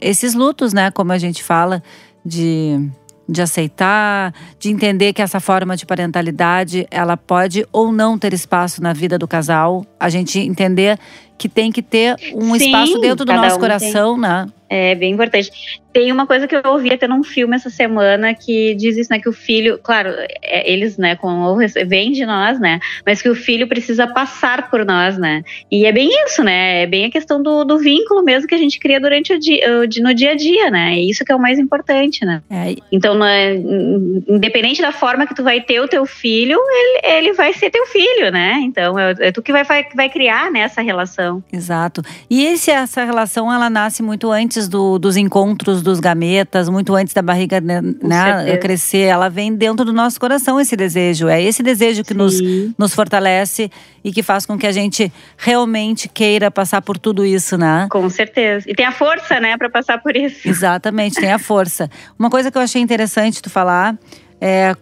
esses 0.00 0.34
lutos, 0.34 0.72
né? 0.72 0.90
Como 0.90 1.12
a 1.12 1.18
gente 1.18 1.42
fala, 1.42 1.82
de, 2.24 2.88
de 3.28 3.42
aceitar, 3.42 4.32
de 4.58 4.70
entender 4.70 5.12
que 5.12 5.20
essa 5.20 5.40
forma 5.40 5.76
de 5.76 5.84
parentalidade 5.84 6.86
ela 6.90 7.16
pode 7.16 7.66
ou 7.70 7.92
não 7.92 8.18
ter 8.18 8.32
espaço 8.32 8.82
na 8.82 8.92
vida 8.92 9.18
do 9.18 9.28
casal. 9.28 9.84
A 10.00 10.08
gente 10.08 10.38
entender 10.38 10.98
que 11.36 11.48
tem 11.48 11.70
que 11.70 11.82
ter 11.82 12.16
um 12.34 12.54
Sim, 12.54 12.66
espaço 12.66 12.98
dentro 12.98 13.26
do 13.26 13.32
nosso 13.32 13.56
um 13.56 13.60
coração, 13.60 14.12
tem. 14.14 14.22
né? 14.22 14.46
É 14.68 14.94
bem 14.94 15.12
importante. 15.12 15.80
Tem 15.92 16.12
uma 16.12 16.26
coisa 16.26 16.46
que 16.46 16.54
eu 16.54 16.60
ouvi 16.66 16.92
até 16.92 17.06
num 17.06 17.22
filme 17.22 17.56
essa 17.56 17.70
semana 17.70 18.34
que 18.34 18.74
diz 18.74 18.96
isso, 18.96 19.10
né? 19.10 19.18
Que 19.18 19.28
o 19.28 19.32
filho, 19.32 19.78
claro, 19.82 20.10
é, 20.42 20.70
eles, 20.70 20.98
né, 20.98 21.16
com 21.16 21.56
vem 21.86 22.12
de 22.12 22.26
nós, 22.26 22.60
né? 22.60 22.80
Mas 23.04 23.22
que 23.22 23.28
o 23.28 23.34
filho 23.34 23.66
precisa 23.66 24.06
passar 24.06 24.68
por 24.68 24.84
nós, 24.84 25.16
né? 25.16 25.42
E 25.70 25.86
é 25.86 25.92
bem 25.92 26.10
isso, 26.26 26.42
né? 26.42 26.82
É 26.82 26.86
bem 26.86 27.06
a 27.06 27.10
questão 27.10 27.42
do, 27.42 27.64
do 27.64 27.78
vínculo 27.78 28.22
mesmo 28.22 28.48
que 28.48 28.54
a 28.54 28.58
gente 28.58 28.78
cria 28.78 29.00
durante 29.00 29.32
o 29.32 29.38
dia, 29.38 29.86
no 30.02 30.12
dia 30.12 30.32
a 30.32 30.34
dia, 30.34 30.70
né? 30.70 30.94
É 30.94 31.00
isso 31.00 31.24
que 31.24 31.32
é 31.32 31.36
o 31.36 31.40
mais 31.40 31.58
importante, 31.58 32.24
né? 32.24 32.42
É. 32.50 32.74
Então, 32.92 33.24
é, 33.24 33.54
independente 33.54 34.82
da 34.82 34.92
forma 34.92 35.26
que 35.26 35.34
tu 35.34 35.42
vai 35.42 35.60
ter 35.60 35.80
o 35.80 35.88
teu 35.88 36.04
filho, 36.04 36.58
ele, 36.58 37.00
ele 37.04 37.32
vai 37.32 37.52
ser 37.54 37.70
teu 37.70 37.86
filho, 37.86 38.30
né? 38.30 38.58
Então, 38.62 38.98
é, 38.98 39.14
é 39.20 39.32
tu 39.32 39.40
que 39.42 39.52
vai, 39.52 39.64
vai, 39.64 39.86
vai 39.94 40.10
criar 40.10 40.50
né, 40.50 40.60
essa 40.60 40.82
relação. 40.82 41.42
Exato. 41.52 42.02
E 42.28 42.44
esse, 42.44 42.70
essa 42.70 43.04
relação, 43.04 43.52
ela 43.52 43.70
nasce 43.70 44.02
muito 44.02 44.30
antes 44.30 44.55
antes 44.56 44.68
do, 44.68 44.98
dos 44.98 45.16
encontros 45.16 45.82
dos 45.82 46.00
gametas, 46.00 46.68
muito 46.68 46.94
antes 46.94 47.12
da 47.12 47.20
barriga 47.20 47.60
né, 47.60 47.80
né 48.02 48.56
crescer, 48.56 49.02
ela 49.02 49.28
vem 49.28 49.54
dentro 49.54 49.84
do 49.84 49.92
nosso 49.92 50.18
coração 50.18 50.58
esse 50.58 50.74
desejo. 50.74 51.28
É 51.28 51.42
esse 51.42 51.62
desejo 51.62 52.02
que 52.02 52.14
nos, 52.14 52.40
nos 52.78 52.94
fortalece 52.94 53.70
e 54.02 54.10
que 54.10 54.22
faz 54.22 54.46
com 54.46 54.56
que 54.56 54.66
a 54.66 54.72
gente 54.72 55.12
realmente 55.36 56.08
queira 56.08 56.50
passar 56.50 56.80
por 56.80 56.98
tudo 56.98 57.24
isso, 57.24 57.58
né? 57.58 57.86
Com 57.90 58.08
certeza. 58.08 58.64
E 58.68 58.74
tem 58.74 58.86
a 58.86 58.92
força, 58.92 59.38
né, 59.38 59.56
para 59.58 59.68
passar 59.68 60.00
por 60.02 60.16
isso. 60.16 60.48
Exatamente, 60.48 61.20
tem 61.20 61.30
a 61.30 61.38
força. 61.38 61.90
Uma 62.18 62.30
coisa 62.30 62.50
que 62.50 62.56
eu 62.56 62.62
achei 62.62 62.80
interessante 62.80 63.42
tu 63.42 63.50
falar 63.50 63.98
é 64.40 64.74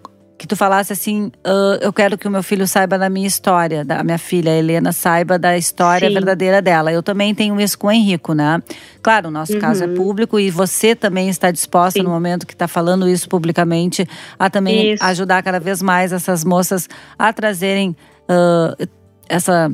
que 0.45 0.49
tu 0.49 0.57
falasse 0.57 0.93
assim, 0.93 1.33
uh, 1.47 1.79
eu 1.81 1.91
quero 1.91 2.19
que 2.19 2.29
o 2.29 2.31
meu 2.31 2.43
filho 2.43 2.69
saiba 2.69 2.99
da 2.99 3.09
minha 3.09 3.27
história, 3.27 3.83
da 3.83 4.05
minha 4.05 4.19
filha 4.19 4.51
Helena 4.51 4.93
saiba 4.93 5.39
da 5.39 5.57
história 5.57 6.07
Sim. 6.07 6.13
verdadeira 6.13 6.61
dela. 6.61 6.93
Eu 6.93 7.03
também 7.03 7.35
tenho 7.35 7.59
isso 7.59 7.79
com 7.79 7.87
o 7.87 7.91
Henrico, 7.91 8.35
né? 8.35 8.63
Claro, 9.03 9.29
o 9.29 9.31
nosso 9.31 9.55
uhum. 9.55 9.59
caso 9.59 9.85
é 9.85 9.87
uhum. 9.87 9.95
público 9.95 10.39
e 10.39 10.51
você 10.51 10.95
também 10.95 11.31
está 11.31 11.51
disposta 11.51 11.99
Sim. 11.99 12.05
no 12.05 12.11
momento 12.11 12.47
que 12.47 12.53
está 12.53 12.69
falando 12.69 13.09
isso 13.09 13.27
publicamente 13.27 14.07
a 14.39 14.51
também 14.51 14.93
isso. 14.93 15.03
ajudar 15.03 15.43
cada 15.43 15.59
vez 15.59 15.81
mais 15.81 16.13
essas 16.13 16.45
moças 16.45 16.91
a 17.19 17.33
trazerem 17.33 17.97
uh, 18.29 18.87
essa 19.27 19.73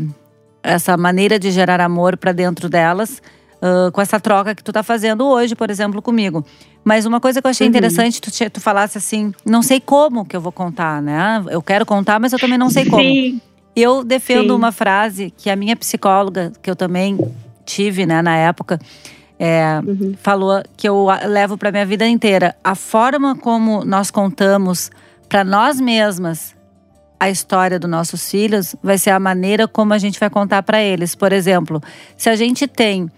essa 0.62 0.96
maneira 0.96 1.36
de 1.36 1.50
gerar 1.50 1.80
amor 1.80 2.16
para 2.16 2.30
dentro 2.30 2.68
delas 2.68 3.20
uh, 3.62 3.90
com 3.92 4.00
essa 4.00 4.18
troca 4.20 4.54
que 4.54 4.62
tu 4.64 4.72
tá 4.72 4.82
fazendo 4.82 5.26
hoje, 5.26 5.54
por 5.54 5.70
exemplo, 5.70 6.00
comigo. 6.02 6.44
Mas 6.84 7.06
uma 7.06 7.20
coisa 7.20 7.40
que 7.40 7.46
eu 7.46 7.50
achei 7.50 7.66
Uhum. 7.66 7.70
interessante, 7.70 8.20
tu, 8.20 8.30
tu 8.50 8.60
falasse 8.60 8.96
assim, 8.98 9.32
não 9.44 9.62
sei 9.62 9.80
como 9.80 10.24
que 10.24 10.34
eu 10.36 10.40
vou 10.40 10.52
contar, 10.52 11.00
né? 11.02 11.44
Eu 11.50 11.60
quero 11.62 11.84
contar, 11.86 12.18
mas 12.18 12.32
eu 12.32 12.38
também 12.38 12.58
não 12.58 12.70
sei 12.70 12.84
como. 12.86 13.02
Sim. 13.02 13.40
Eu 13.76 14.02
defendo 14.02 14.48
Sim. 14.50 14.56
uma 14.56 14.72
frase 14.72 15.32
que 15.36 15.48
a 15.48 15.56
minha 15.56 15.76
psicóloga, 15.76 16.52
que 16.62 16.70
eu 16.70 16.74
também 16.74 17.18
tive, 17.64 18.04
né, 18.04 18.20
na 18.20 18.36
época, 18.36 18.78
é, 19.38 19.80
Uhum. 19.86 20.14
falou 20.20 20.60
que 20.76 20.88
eu 20.88 21.06
levo 21.28 21.56
para 21.56 21.70
minha 21.70 21.86
vida 21.86 22.06
inteira. 22.06 22.54
A 22.64 22.74
forma 22.74 23.36
como 23.36 23.84
nós 23.84 24.10
contamos 24.10 24.90
para 25.28 25.44
nós 25.44 25.80
mesmas 25.80 26.54
a 27.18 27.30
história 27.30 27.78
dos 27.78 27.88
nossos 27.88 28.30
filhos 28.30 28.74
vai 28.82 28.96
ser 28.98 29.10
a 29.10 29.20
maneira 29.20 29.68
como 29.68 29.92
a 29.94 29.98
gente 29.98 30.18
vai 30.18 30.28
contar 30.30 30.62
para 30.62 30.82
eles. 30.82 31.14
Por 31.14 31.32
exemplo, 31.32 31.80
se 32.16 32.28
a 32.30 32.34
gente 32.36 32.66
tem, 32.66 33.08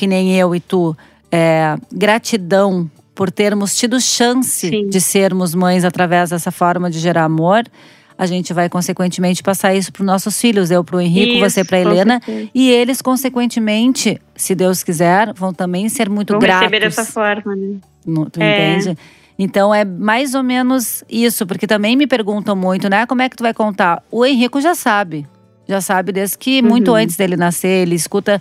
que 0.00 0.06
nem 0.06 0.34
eu 0.34 0.54
e 0.54 0.60
tu, 0.60 0.96
é, 1.30 1.76
gratidão 1.92 2.90
por 3.14 3.30
termos 3.30 3.76
tido 3.76 4.00
chance 4.00 4.70
Sim. 4.70 4.88
de 4.88 4.98
sermos 4.98 5.54
mães 5.54 5.84
através 5.84 6.30
dessa 6.30 6.50
forma 6.50 6.90
de 6.90 6.98
gerar 6.98 7.24
amor, 7.24 7.64
a 8.16 8.24
gente 8.24 8.54
vai 8.54 8.66
consequentemente 8.70 9.42
passar 9.42 9.74
isso 9.74 9.92
para 9.92 10.00
os 10.00 10.06
nossos 10.06 10.40
filhos. 10.40 10.70
Eu 10.70 10.82
para 10.82 10.96
o 10.96 11.00
Henrico, 11.02 11.32
Isso, 11.32 11.40
você 11.50 11.62
para 11.64 11.82
com 11.82 11.90
Helena. 11.90 12.18
E 12.54 12.70
eles, 12.70 13.02
consequentemente, 13.02 14.18
se 14.34 14.54
Deus 14.54 14.82
quiser, 14.82 15.34
vão 15.34 15.52
também 15.52 15.86
ser 15.90 16.08
muito 16.08 16.32
Vão 16.32 16.40
gratos. 16.40 16.62
receber 16.62 16.80
dessa 16.80 17.04
forma, 17.04 17.54
né? 17.54 17.76
No- 18.06 18.30
tu 18.30 18.40
É. 18.40 18.72
entende? 18.78 18.96
Então 19.38 19.74
é 19.74 19.84
mais 19.84 20.34
ou 20.34 20.42
menos 20.42 21.04
isso, 21.10 21.46
porque 21.46 21.66
também 21.66 21.94
me 21.96 22.06
perguntam 22.06 22.56
muito, 22.56 22.88
né? 22.88 23.04
Como 23.04 23.20
é 23.20 23.28
que 23.28 23.36
tu 23.36 23.42
vai 23.42 23.52
contar? 23.52 24.02
O 24.10 24.24
Henrico 24.24 24.60
já 24.62 24.74
sabe. 24.74 25.26
Já 25.68 25.80
sabe 25.82 26.10
desde 26.10 26.38
que 26.38 26.62
muito 26.62 26.90
Uhum. 26.90 26.96
antes 26.96 27.16
dele 27.16 27.36
nascer, 27.36 27.82
ele 27.82 27.94
escuta 27.94 28.40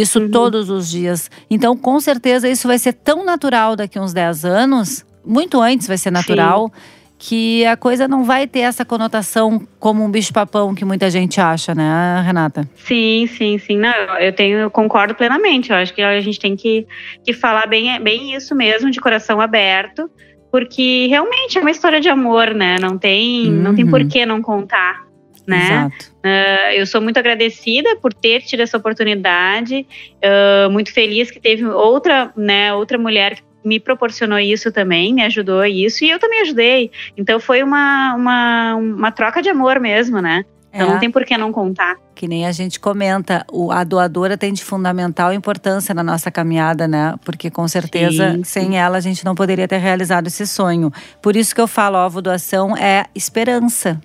isso 0.00 0.18
Uhum. 0.20 0.30
todos 0.30 0.68
os 0.70 0.90
dias. 0.90 1.30
Então, 1.50 1.76
com 1.76 1.98
certeza, 2.00 2.48
isso 2.48 2.66
vai 2.68 2.78
ser 2.78 2.92
tão 2.92 3.24
natural 3.24 3.76
daqui 3.76 3.98
uns 3.98 4.12
10 4.12 4.44
anos, 4.44 5.04
muito 5.24 5.60
antes 5.60 5.86
vai 5.86 5.96
ser 5.98 6.10
natural, 6.10 6.70
que 7.16 7.64
a 7.64 7.76
coisa 7.76 8.06
não 8.08 8.24
vai 8.24 8.46
ter 8.46 8.58
essa 8.60 8.84
conotação 8.84 9.66
como 9.78 10.04
um 10.04 10.10
bicho-papão 10.10 10.74
que 10.74 10.84
muita 10.84 11.08
gente 11.08 11.40
acha, 11.40 11.74
né, 11.74 12.22
Renata? 12.26 12.68
Sim, 12.74 13.26
sim, 13.38 13.56
sim. 13.56 13.78
Não, 13.78 14.18
eu 14.18 14.32
tenho, 14.34 14.58
eu 14.58 14.70
concordo 14.70 15.14
plenamente. 15.14 15.70
Eu 15.70 15.76
acho 15.76 15.94
que 15.94 16.02
a 16.02 16.20
gente 16.20 16.38
tem 16.38 16.54
que, 16.56 16.86
que 17.24 17.32
falar 17.32 17.66
bem, 17.66 17.98
bem 18.02 18.34
isso 18.34 18.54
mesmo, 18.54 18.90
de 18.90 19.00
coração 19.00 19.40
aberto, 19.40 20.10
porque 20.50 21.06
realmente 21.08 21.56
é 21.56 21.60
uma 21.60 21.70
história 21.70 22.00
de 22.00 22.08
amor, 22.08 22.52
né? 22.52 22.76
Não 22.80 22.98
tem, 22.98 23.50
não 23.50 23.74
tem 23.74 23.84
Uhum. 23.84 23.90
por 23.90 24.04
que 24.06 24.26
não 24.26 24.42
contar, 24.42 25.03
né? 25.46 25.90
Ah, 26.22 26.74
eu 26.74 26.86
sou 26.86 27.00
muito 27.00 27.18
agradecida 27.18 27.96
por 27.96 28.12
ter 28.14 28.42
tido 28.42 28.60
essa 28.60 28.76
oportunidade, 28.76 29.86
ah, 30.22 30.68
muito 30.70 30.92
feliz 30.92 31.30
que 31.30 31.40
teve 31.40 31.64
outra, 31.66 32.32
né, 32.36 32.72
outra 32.74 32.98
mulher 32.98 33.36
que 33.36 33.42
me 33.64 33.80
proporcionou 33.80 34.38
isso 34.38 34.70
também, 34.70 35.14
me 35.14 35.22
ajudou 35.22 35.60
a 35.60 35.68
isso, 35.68 36.04
e 36.04 36.10
eu 36.10 36.18
também 36.18 36.42
ajudei. 36.42 36.90
Então 37.16 37.40
foi 37.40 37.62
uma, 37.62 38.14
uma, 38.14 38.74
uma 38.74 39.10
troca 39.10 39.40
de 39.40 39.48
amor 39.48 39.80
mesmo, 39.80 40.20
né? 40.20 40.44
Então 40.72 40.88
É. 40.88 40.90
não 40.92 40.98
tem 40.98 41.10
por 41.10 41.24
que 41.24 41.38
não 41.38 41.50
contar. 41.52 41.96
Que 42.16 42.26
nem 42.28 42.46
a 42.46 42.52
gente 42.52 42.78
comenta, 42.80 43.44
o- 43.50 43.70
a 43.72 43.82
doadora 43.84 44.36
tem 44.36 44.52
de 44.52 44.62
fundamental 44.62 45.32
importância 45.32 45.94
na 45.94 46.02
nossa 46.02 46.30
caminhada, 46.32 46.86
né? 46.88 47.14
Porque 47.24 47.48
com 47.50 47.66
certeza, 47.68 48.32
Sim, 48.32 48.36
sim. 48.38 48.44
sem 48.44 48.78
ela, 48.78 48.98
a 48.98 49.00
gente 49.00 49.24
não 49.24 49.34
poderia 49.36 49.66
ter 49.68 49.78
realizado 49.78 50.26
esse 50.26 50.46
sonho. 50.46 50.90
Por 51.22 51.34
isso 51.36 51.54
que 51.54 51.60
eu 51.60 51.68
falo, 51.68 51.96
ovo 51.96 52.20
doação 52.20 52.76
é 52.76 53.06
esperança. 53.14 54.00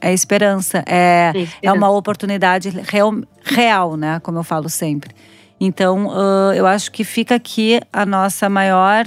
É 0.00 0.12
esperança. 0.12 0.82
É, 0.86 1.32
é 1.62 1.72
uma 1.72 1.90
oportunidade 1.90 2.70
real, 2.70 3.14
real, 3.42 3.96
né? 3.96 4.20
Como 4.20 4.38
eu 4.38 4.44
falo 4.44 4.68
sempre. 4.68 5.14
Então, 5.60 6.10
ãh, 6.10 6.54
eu 6.54 6.66
acho 6.66 6.92
que 6.92 7.04
fica 7.04 7.34
aqui 7.34 7.80
a 7.92 8.06
nossa 8.06 8.48
maior 8.48 9.04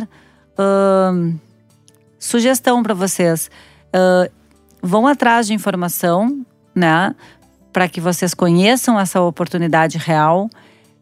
ãh, 0.60 1.34
sugestão 2.20 2.84
para 2.84 2.94
vocês. 2.94 3.50
Ãh, 3.94 4.30
vão 4.82 5.08
atrás 5.08 5.48
de 5.48 5.54
informação, 5.54 6.46
né? 6.76 7.16
Para 7.72 7.88
que 7.88 8.02
vocês 8.02 8.34
conheçam 8.34 9.00
essa 9.00 9.22
oportunidade 9.22 9.98
real. 9.98 10.50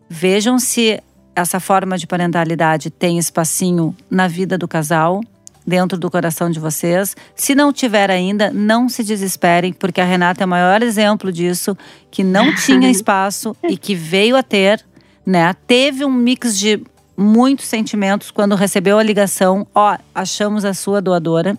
Vejam 0.08 0.60
se 0.60 1.02
essa 1.36 1.60
forma 1.60 1.97
de 1.97 2.06
parentalidade 2.06 2.89
tem 2.89 3.17
espacinho 3.17 3.95
na 4.10 4.28
vida 4.28 4.58
do 4.58 4.67
casal, 4.67 5.21
dentro 5.65 5.98
do 5.98 6.10
coração 6.10 6.50
de 6.50 6.60
vocês. 6.60 7.15
Se 7.36 7.54
não 7.54 7.72
tiver 7.72 8.10
ainda, 8.10 8.52
não 8.52 8.89
se 8.89 9.04
desesperem, 9.04 9.72
porque 9.74 10.02
a 10.02 10.06
Renata 10.06 10.43
é 10.43 10.45
o 10.45 10.50
maior 10.50 10.82
exemplo 10.82 11.32
disso, 11.32 11.78
que 12.10 12.24
não 12.24 12.54
tinha 12.65 12.89
espaço 12.89 13.56
e 13.69 13.78
que 13.78 13.93
veio 13.95 14.36
a 14.36 14.43
ter, 14.43 14.84
né? 15.26 15.54
Teve 15.67 16.04
um 16.06 16.12
mix 16.12 16.58
de 16.58 16.82
muitos 17.15 17.65
sentimentos 17.65 18.32
quando 18.32 18.56
recebeu 18.56 18.98
a 18.98 19.04
ligação, 19.04 19.67
ó, 19.76 19.98
achamos 20.15 20.63
a 20.65 20.74
sua 20.74 21.02
doadora. 21.02 21.58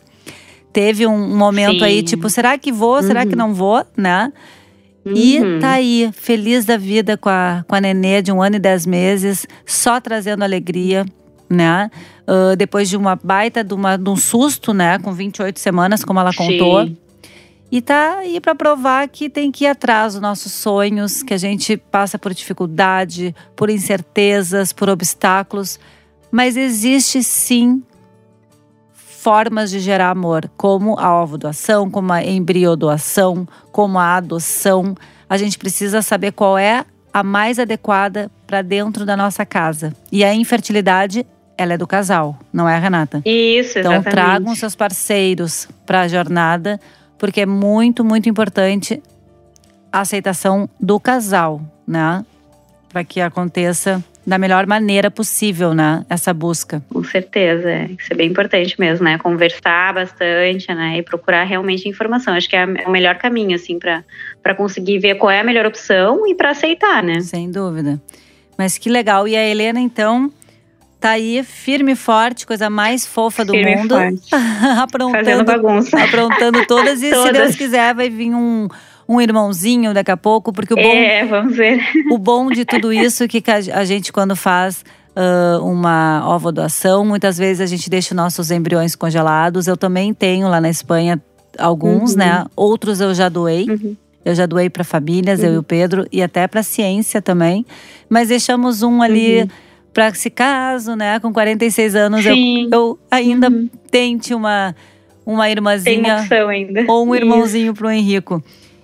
Teve 0.73 1.07
um 1.07 1.37
momento 1.37 1.81
Sim. 1.81 1.85
aí, 1.85 2.03
tipo, 2.03 2.31
será 2.31 2.57
que 2.57 2.71
vou, 2.73 3.03
será 3.03 3.27
que 3.27 3.33
Uhum. 3.33 3.39
não 3.39 3.55
vou, 3.55 3.85
né? 3.97 4.33
E 5.05 5.39
Uhum. 5.41 5.59
tá 5.59 5.73
aí, 5.73 6.11
feliz 6.13 6.65
da 6.65 6.77
vida 6.77 7.17
com 7.17 7.29
a, 7.29 7.65
com 7.67 7.75
a 7.75 7.81
nenê 7.81 8.23
de 8.23 8.31
um 8.31 8.41
ano 8.43 8.57
e 8.57 8.59
dez 8.59 8.87
meses, 8.87 9.47
só 9.67 10.01
trazendo 10.01 10.43
alegria, 10.45 11.05
né? 11.51 11.91
Ah, 12.31 12.55
depois 12.55 12.89
de 12.89 12.97
uma 12.97 13.17
baita, 13.17 13.65
de, 13.65 13.75
uma, 13.75 13.99
de 13.99 14.09
um 14.09 14.17
susto, 14.17 14.73
né? 14.73 14.99
Com 15.01 15.13
28 15.13 15.59
semanas, 15.59 16.05
como 16.05 16.21
ela 16.21 16.33
contou. 16.33 16.87
Sim. 16.87 16.97
E 17.73 17.81
tá 17.81 18.19
aí 18.19 18.41
para 18.41 18.55
provar 18.55 19.09
que 19.09 19.29
tem 19.29 19.51
que 19.51 19.65
ir 19.65 19.69
atrás 19.69 20.15
dos 20.15 20.23
nossos 20.23 20.53
sonhos, 20.53 21.23
que 21.23 21.35
a 21.35 21.39
gente 21.39 21.77
passa 21.77 22.19
por 22.19 22.33
dificuldade, 22.33 23.35
por 23.57 23.69
incertezas, 23.69 24.73
por 24.73 24.89
obstáculos. 24.89 25.79
Mas 26.33 26.57
existe 26.57 27.23
sim 27.23 27.83
formas 28.93 29.71
de 29.71 29.81
gerar 29.81 30.11
amor, 30.11 30.51
como 30.57 30.99
a 30.99 31.23
ovo-doação, 31.23 31.91
como 31.91 32.13
a 32.13 32.25
embriodoação, 32.25 33.47
como 33.71 33.99
a 33.99 34.17
adoção. 34.17 34.97
A 35.29 35.37
gente 35.37 35.59
precisa 35.59 36.01
saber 36.01 36.33
qual 36.33 36.57
é 36.57 36.85
a 37.13 37.23
mais 37.23 37.59
adequada 37.59 38.31
para 38.47 38.63
dentro 38.63 39.05
da 39.05 39.17
nossa 39.17 39.45
casa. 39.45 39.95
E 40.11 40.25
a 40.25 40.35
infertilidade, 40.35 41.27
ela 41.61 41.75
é 41.75 41.77
do 41.77 41.87
casal, 41.87 42.39
não 42.51 42.67
é, 42.67 42.79
Renata? 42.79 43.21
Isso, 43.23 43.79
Então 43.79 43.93
exatamente. 43.93 44.15
tragam 44.15 44.55
seus 44.55 44.75
parceiros 44.75 45.69
para 45.85 46.01
a 46.01 46.09
jornada, 46.09 46.81
porque 47.19 47.43
é 47.43 47.47
muito, 47.47 48.03
muito 48.03 48.31
importante 48.31 49.03
a 49.93 50.01
aceitação 50.01 50.67
do 50.81 50.99
casal, 50.99 51.61
né? 51.87 52.25
Para 52.89 53.05
que 53.05 53.21
aconteça 53.21 54.03
da 54.27 54.39
melhor 54.39 54.67
maneira 54.67 55.11
possível, 55.11 55.75
né? 55.75 56.03
Essa 56.09 56.33
busca. 56.33 56.83
Com 56.91 57.05
certeza, 57.05 57.71
é. 57.71 57.91
isso 57.91 58.11
é 58.11 58.15
bem 58.15 58.31
importante 58.31 58.81
mesmo, 58.81 59.05
né? 59.05 59.19
Conversar 59.19 59.93
bastante, 59.93 60.73
né? 60.73 60.97
E 60.97 61.03
procurar 61.03 61.45
realmente 61.45 61.87
informação. 61.87 62.33
Acho 62.33 62.49
que 62.49 62.57
é 62.57 62.65
o 62.65 62.91
melhor 62.91 63.17
caminho, 63.17 63.55
assim, 63.55 63.79
para 63.79 64.55
conseguir 64.55 64.99
ver 64.99 65.17
qual 65.17 65.31
é 65.31 65.41
a 65.41 65.45
melhor 65.45 65.67
opção 65.67 66.27
e 66.27 66.35
para 66.35 66.51
aceitar, 66.51 67.03
né? 67.03 67.21
Sem 67.21 67.51
dúvida. 67.51 68.01
Mas 68.57 68.79
que 68.79 68.89
legal. 68.89 69.29
E 69.29 69.37
a 69.37 69.47
Helena, 69.47 69.81
então, 69.81 70.33
tá 71.01 71.11
aí 71.11 71.43
firme 71.43 71.93
e 71.93 71.97
forte, 71.97 72.47
coisa 72.47 72.69
mais 72.69 73.07
fofa 73.07 73.45
do 73.45 73.53
Firme 73.53 73.73
e 73.73 73.77
mundo. 73.77 73.95
forte. 73.97 74.21
Fazendo 74.31 74.81
aprontando, 74.83 75.45
bagunça. 75.45 75.99
aprontando 76.03 76.67
todas. 76.67 77.03
E 77.03 77.09
se 77.11 77.15
Todas. 77.15 77.33
Deus 77.33 77.57
quiser, 77.57 77.95
vai 77.95 78.11
vir 78.11 78.35
um, 78.35 78.69
um 79.09 79.21
irmãozinho 79.21 79.95
daqui 79.95 80.11
a 80.11 80.17
pouco, 80.17 80.53
porque 80.53 80.75
o 80.75 80.77
bom 80.77 80.83
É, 80.83 81.25
vamos 81.25 81.57
ver. 81.57 81.81
O 82.11 82.19
bom 82.19 82.51
de 82.51 82.65
tudo 82.65 82.93
isso 82.95 83.25
é 83.25 83.29
que 83.29 83.43
a 83.73 83.85
gente, 83.85 84.13
quando 84.13 84.37
faz 84.37 84.85
ah, 85.17 85.59
uma 85.63 86.23
ovodoação, 86.35 87.05
muitas 87.05 87.39
vezes 87.39 87.61
a 87.61 87.67
gente 87.67 87.89
deixa 87.89 88.15
os 88.15 88.17
nossos 88.17 88.51
embriões 88.51 88.95
congelados. 88.95 89.67
Eu 89.67 89.77
também 89.77 90.13
tenho 90.15 90.49
lá 90.49 90.61
na 90.61 90.69
Espanha 90.71 91.21
alguns, 91.59 92.13
Uhum. 92.13 92.19
né? 92.19 92.45
Outros 92.55 93.01
eu 93.01 93.13
já 93.15 93.29
doei. 93.29 93.67
Uhum. 93.69 93.97
Eu 94.23 94.35
já 94.35 94.45
doei 94.45 94.69
para 94.69 94.85
famílias, 94.85 95.43
eu 95.43 95.55
e 95.55 95.57
o 95.59 95.63
Pedro, 95.63 96.07
e 96.13 96.23
até 96.23 96.47
para 96.47 96.63
ciência 96.63 97.23
também. 97.23 97.65
Mas 98.09 98.29
deixamos 98.29 98.83
um 98.83 99.01
ali 99.01 99.41
Uhum. 99.41 99.49
Para 99.93 100.13
se 100.15 100.31
caso, 100.31 100.95
né? 100.95 101.19
Com 101.21 101.33
46 101.33 101.95
anos, 101.95 102.25
eu, 102.25 102.35
eu 102.73 102.99
ainda 103.11 103.49
Uhum. 103.49 103.69
tente 103.91 104.33
uma, 104.35 104.75
uma 105.27 105.49
irmãzinha 105.51 106.27
ou 106.89 107.07
um 107.07 107.15
irmãozinho 107.15 107.75
pro 107.75 107.91
Henrico. 107.91 108.43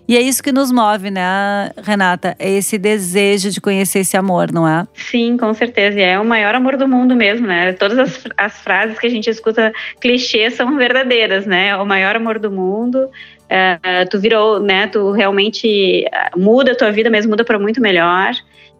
E 0.08 0.16
é 0.16 0.20
isso 0.20 0.40
que 0.40 0.52
nos 0.52 0.70
move, 0.70 1.10
né, 1.10 1.70
Renata? 1.82 2.36
É 2.38 2.48
esse 2.48 2.78
desejo 2.78 3.50
de 3.50 3.60
conhecer 3.60 3.98
esse 4.00 4.16
amor, 4.16 4.52
não 4.52 4.66
é? 4.66 4.86
Sim, 4.94 5.36
com 5.36 5.52
certeza. 5.52 5.98
E 5.98 6.02
é 6.02 6.16
o 6.20 6.24
maior 6.24 6.54
amor 6.54 6.76
do 6.76 6.86
mundo 6.86 7.16
mesmo, 7.16 7.44
né? 7.44 7.72
Todas 7.72 7.98
as, 7.98 8.24
as 8.36 8.52
frases 8.60 8.96
que 9.00 9.06
a 9.08 9.10
gente 9.10 9.28
escuta 9.28 9.72
clichês 10.00 10.54
são 10.54 10.76
verdadeiras, 10.76 11.44
né? 11.44 11.68
É 11.70 11.76
o 11.76 11.84
maior 11.84 12.14
amor 12.14 12.38
do 12.38 12.52
mundo. 12.52 13.08
É, 13.48 14.04
tu 14.08 14.20
virou, 14.20 14.60
né? 14.60 14.86
Tu 14.86 15.10
realmente 15.10 16.04
é, 16.04 16.30
muda 16.36 16.70
a 16.70 16.76
tua 16.76 16.92
vida, 16.92 17.10
mas 17.10 17.26
muda 17.26 17.44
para 17.44 17.58
muito 17.58 17.80
melhor. 17.80 18.30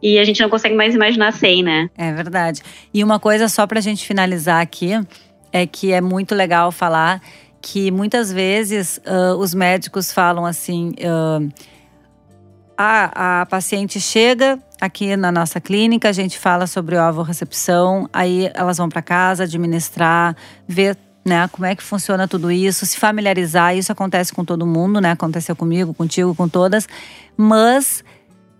E 0.03 0.19
a 0.19 0.25
gente 0.25 0.41
não 0.41 0.51
consegue 0.51 0.75
mais 0.75 0.95
imaginar 0.95 1.33
sem, 1.33 1.63
né? 1.63 1.89
É 1.97 2.13
verdade. 2.13 2.63
E 2.93 3.03
uma 3.03 3.19
coisa 3.19 3.49
só 3.49 3.67
pra 3.67 3.81
gente 3.81 4.07
finalizar 4.07 4.61
aqui 4.61 4.93
é 5.53 5.67
que 5.67 5.93
é 5.93 6.01
muito 6.01 6.35
legal 6.35 6.71
falar 6.71 7.21
que 7.63 7.91
muitas 7.91 8.33
vezes 8.33 9.01
ah, 9.07 9.35
os 9.37 9.55
médicos 9.55 10.13
falam 10.13 10.45
assim: 10.45 10.93
ah, 11.03 11.41
a, 12.77 13.41
a 13.41 13.47
paciente 13.47 14.01
chega 14.01 14.59
aqui 14.81 15.17
na 15.17 15.33
nossa 15.33 15.61
clínica, 15.61 16.09
a 16.09 16.13
gente 16.13 16.39
fala 16.39 16.67
sobre 16.67 16.97
ovo-recepção, 16.97 18.09
aí 18.13 18.51
elas 18.55 18.77
vão 18.77 18.89
para 18.89 19.01
casa 19.01 19.45
administrar, 19.45 20.37
ver 20.69 20.97
né, 21.25 21.49
como 21.51 21.67
é 21.67 21.75
que 21.75 21.83
funciona 21.83 22.29
tudo 22.29 22.53
isso, 22.53 22.87
se 22.87 22.97
familiarizar. 22.97 23.77
Isso 23.77 23.91
acontece 23.91 24.33
com 24.33 24.45
todo 24.45 24.65
mundo, 24.65 25.01
né? 25.01 25.11
Aconteceu 25.11 25.57
comigo, 25.57 25.93
contigo, 25.93 26.33
com 26.37 26.49
todas. 26.49 26.87
Mas 27.37 28.05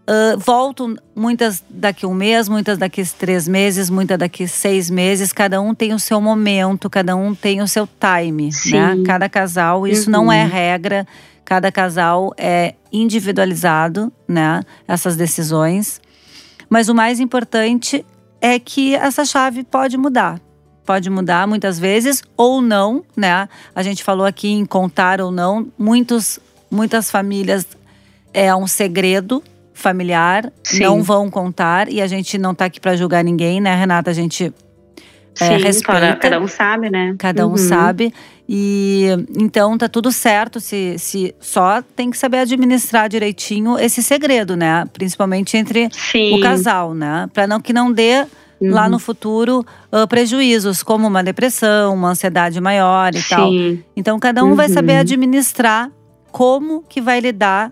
uh, 0.09 0.39
volto 0.39 0.97
muitas 1.15 1.63
daqui 1.69 2.07
um 2.07 2.15
mês, 2.15 2.49
muitas 2.49 2.79
daqui 2.79 3.03
três 3.19 3.47
meses, 3.47 3.91
muitas 3.91 4.19
daqui 4.19 4.47
seis 4.49 4.89
meses. 4.91 5.33
Cada 5.33 5.61
um 5.61 5.75
tem 5.75 5.93
o 5.93 5.99
seu 5.99 6.21
momento, 6.21 6.89
cada 6.89 7.17
um 7.17 7.35
tem 7.35 7.61
o 7.61 7.69
seu 7.69 7.87
time, 7.87 8.53
Sim. 8.53 8.73
né? 8.73 8.97
Cada 9.05 9.29
casal, 9.29 9.87
isso 9.87 10.07
Uhum. 10.07 10.13
não 10.13 10.33
é 10.33 10.45
regra. 10.45 11.07
Cada 11.45 11.71
casal 11.71 12.33
é 12.37 12.75
individualizado, 12.93 14.13
né? 14.27 14.63
Essas 14.89 15.17
decisões. 15.17 16.01
Mas 16.69 16.89
o 16.89 16.95
mais 16.95 17.21
importante 17.21 18.05
é 18.41 18.59
que 18.59 18.95
essa 18.95 19.25
chave 19.25 19.63
pode 19.63 19.97
mudar. 19.97 20.41
Pode 20.85 21.09
mudar 21.11 21.47
muitas 21.47 21.79
vezes 21.79 22.23
ou 22.37 22.61
não, 22.61 23.05
né? 23.17 23.49
A 23.75 23.83
gente 23.83 24.03
falou 24.05 24.25
aqui 24.27 24.49
em 24.49 24.65
contar 24.65 25.21
ou 25.21 25.31
não. 25.31 25.67
Muitos, 25.79 26.39
muitas 26.71 27.11
famílias 27.11 27.67
é 28.33 28.55
um 28.55 28.67
segredo 28.67 29.43
familiar, 29.77 30.51
Sim. 30.65 30.83
não 30.85 31.03
vão 31.03 31.29
contar 31.31 31.89
e 31.93 32.01
a 32.01 32.07
gente 32.07 32.39
não 32.39 32.55
tá 32.55 32.65
aqui 32.65 32.81
para 32.81 32.97
julgar 32.97 33.23
ninguém, 33.23 33.61
né, 33.61 33.75
Renata? 33.77 34.11
A 34.11 34.15
gente 34.15 34.53
é, 35.39 35.45
Sim, 35.59 35.63
respeita. 35.63 36.01
cada, 36.01 36.17
cada 36.17 36.41
um 36.41 36.49
sabe, 36.49 36.89
né? 36.91 37.15
Cada 37.19 37.47
um 37.47 37.51
Uhum. 37.51 37.57
sabe. 37.59 38.13
E 38.49 39.07
então 39.39 39.77
tá 39.77 39.87
tudo 39.87 40.11
certo. 40.11 40.61
Se, 40.61 40.97
se 40.99 41.35
só 41.39 41.83
tem 41.95 42.11
que 42.11 42.17
saber 42.17 42.39
administrar 42.39 43.07
direitinho 43.07 43.79
esse 43.79 44.03
segredo, 44.03 44.57
né? 44.57 44.87
Principalmente 44.95 45.57
entre 45.59 45.91
Sim. 45.93 46.35
o 46.35 46.41
casal, 46.41 46.95
né? 46.95 47.29
Para 47.35 47.47
não 47.47 47.61
que 47.61 47.73
não 47.75 47.93
dê 47.93 48.25
lá 48.59 48.85
Uhum. 48.85 48.93
no 48.93 48.99
futuro 48.99 49.63
ah, 49.93 50.07
prejuízos, 50.07 50.83
como 50.83 51.07
uma 51.07 51.23
depressão, 51.23 51.93
uma 51.93 52.09
ansiedade 52.13 52.59
maior 52.63 53.15
e 53.15 53.23
tal. 53.23 53.51
Sim. 53.51 53.85
Então 53.95 54.19
cada 54.19 54.43
um 54.43 54.55
vai 54.55 54.71
saber 54.71 54.95
Uhum. 54.95 55.01
administrar 55.01 55.91
como 56.33 56.83
que 56.89 57.01
vai 57.03 57.21
lidar 57.21 57.71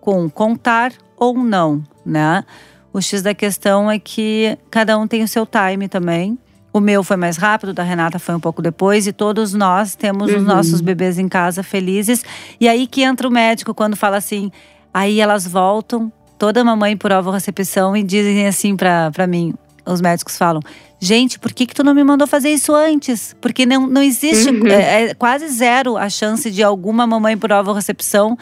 com 0.00 0.28
contar 0.28 0.92
ou 1.16 1.34
não, 1.38 1.82
né? 2.04 2.44
O 2.92 3.00
X 3.00 3.22
da 3.22 3.34
questão 3.34 3.90
é 3.90 3.98
que 3.98 4.56
cada 4.70 4.96
um 4.98 5.06
tem 5.06 5.22
o 5.22 5.28
seu 5.28 5.46
time 5.46 5.88
também. 5.88 6.38
O 6.72 6.80
meu 6.80 7.02
foi 7.02 7.16
mais 7.16 7.36
rápido, 7.36 7.70
o 7.70 7.74
da 7.74 7.82
Renata 7.82 8.18
foi 8.18 8.34
um 8.34 8.40
pouco 8.40 8.60
depois, 8.60 9.06
e 9.06 9.12
todos 9.12 9.54
nós 9.54 9.94
temos 9.94 10.30
os 10.30 10.36
Uhum. 10.36 10.42
nossos 10.42 10.80
bebês 10.80 11.18
em 11.18 11.28
casa 11.28 11.62
felizes. 11.62 12.22
E 12.60 12.68
aí 12.68 12.86
que 12.86 13.02
entra 13.02 13.26
o 13.26 13.30
médico 13.30 13.72
quando 13.74 13.96
fala 13.96 14.16
assim: 14.18 14.50
aí 14.92 15.20
elas 15.20 15.46
voltam, 15.46 16.12
toda 16.38 16.62
mamãe 16.64 16.96
por 16.96 17.10
recepção, 17.32 17.96
e 17.96 18.02
dizem 18.02 18.46
assim 18.46 18.76
pra, 18.76 19.10
pra 19.10 19.26
mim: 19.26 19.54
os 19.86 20.00
médicos 20.02 20.36
falam. 20.36 20.60
Gente, 20.98 21.38
por 21.38 21.52
que, 21.52 21.66
que 21.66 21.74
tu 21.74 21.84
não 21.84 21.94
me 21.94 22.02
mandou 22.02 22.26
fazer 22.26 22.48
isso 22.50 22.74
antes? 22.74 23.36
Porque 23.40 23.66
não, 23.66 23.86
não 23.86 24.02
existe, 24.02 24.48
Uhum. 24.50 24.66
é, 24.66 25.04
é 25.10 25.14
quase 25.14 25.46
zero 25.48 25.96
a 25.98 26.08
chance 26.08 26.50
de 26.50 26.62
alguma 26.62 27.06
mamãe 27.06 27.36
por 27.36 27.50
recepção 27.74 28.36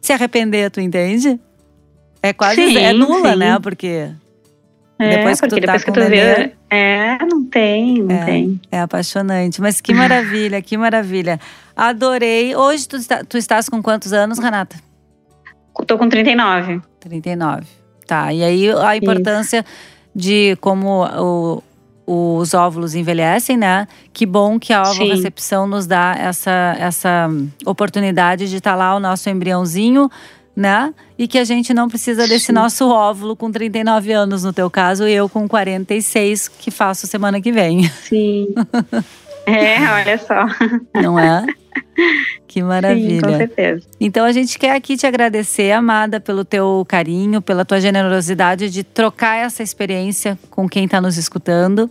se 0.00 0.10
arrepender, 0.12 0.70
tu 0.70 0.80
entende? 0.80 1.38
É 2.22 2.32
quase 2.32 2.56
Sim, 2.56 2.76
é 2.76 2.92
nula, 2.92 3.32
sim. 3.32 3.38
né? 3.38 3.58
Porque 3.58 4.10
É, 4.98 5.16
Depois 5.16 5.40
que 5.40 5.46
tu 5.48 5.50
porque 5.54 5.66
tá 5.66 5.72
depois 5.72 5.84
que 5.84 5.90
com 5.90 6.00
tu 6.00 6.08
vê. 6.10 6.52
É, 6.68 7.18
não 7.24 7.44
tem, 7.46 8.02
não 8.02 8.14
É. 8.14 8.24
tem. 8.26 8.60
é 8.70 8.80
apaixonante. 8.80 9.60
Mas 9.60 9.80
que 9.80 9.94
maravilha, 9.94 10.60
que 10.60 10.76
maravilha. 10.76 11.40
Adorei. 11.74 12.54
Hoje 12.54 12.86
tu, 12.86 12.96
está, 12.96 13.24
tu 13.24 13.38
estás 13.38 13.68
com 13.68 13.82
quantos 13.82 14.12
anos, 14.12 14.38
Renata? 14.38 14.76
Tô 15.86 15.96
com 15.96 16.06
39. 16.08 16.82
39. 17.00 17.62
Tá. 18.06 18.30
E 18.32 18.44
aí 18.44 18.70
a 18.70 18.94
importância 18.96 19.64
de 20.14 20.54
como 20.60 21.04
o- 21.06 21.62
os 22.40 22.52
óvulos 22.52 22.94
envelhecem, 22.94 23.56
né? 23.56 23.86
Que 24.12 24.26
bom 24.26 24.58
que 24.58 24.72
a 24.74 24.82
ovorecepção 24.82 25.66
nos 25.66 25.86
dá 25.86 26.14
essa, 26.18 26.76
essa 26.78 27.28
oportunidade 27.64 28.50
de 28.50 28.56
estar 28.56 28.74
lá 28.74 28.94
o 28.94 29.00
nosso 29.00 29.30
embriãozinho, 29.30 30.10
né? 30.54 30.92
E 31.18 31.26
que 31.28 31.38
a 31.38 31.44
gente 31.44 31.72
não 31.72 31.88
precisa 31.88 32.26
desse 32.26 32.46
Sim. 32.46 32.52
nosso 32.52 32.88
óvulo 32.88 33.34
com 33.36 33.50
39 33.50 34.12
anos, 34.12 34.44
no 34.44 34.52
teu 34.52 34.68
caso, 34.70 35.06
e 35.06 35.12
eu 35.12 35.28
com 35.28 35.48
46, 35.48 36.48
que 36.48 36.70
faço 36.70 37.06
semana 37.06 37.40
que 37.40 37.52
vem, 37.52 37.88
Sim. 37.88 38.48
é, 39.46 39.78
olha 39.92 40.18
só. 40.18 40.46
não 41.00 41.18
é? 41.18 41.46
Que 42.46 42.54
Sim, 42.54 42.62
com 42.62 42.66
maravilha. 42.68 43.36
certeza. 43.36 43.86
Então 44.00 44.24
a 44.24 44.32
gente 44.32 44.58
quer 44.58 44.72
aqui 44.74 44.96
te 44.96 45.06
agradecer, 45.06 45.70
amada, 45.72 46.18
pelo 46.20 46.44
teu 46.44 46.84
carinho, 46.88 47.40
pela 47.40 47.64
tua 47.64 47.80
generosidade 47.80 48.70
de 48.70 48.82
trocar 48.82 49.36
essa 49.36 49.62
experiência 49.62 50.38
com 50.50 50.68
quem 50.68 50.84
está 50.84 51.00
nos 51.00 51.16
escutando, 51.16 51.88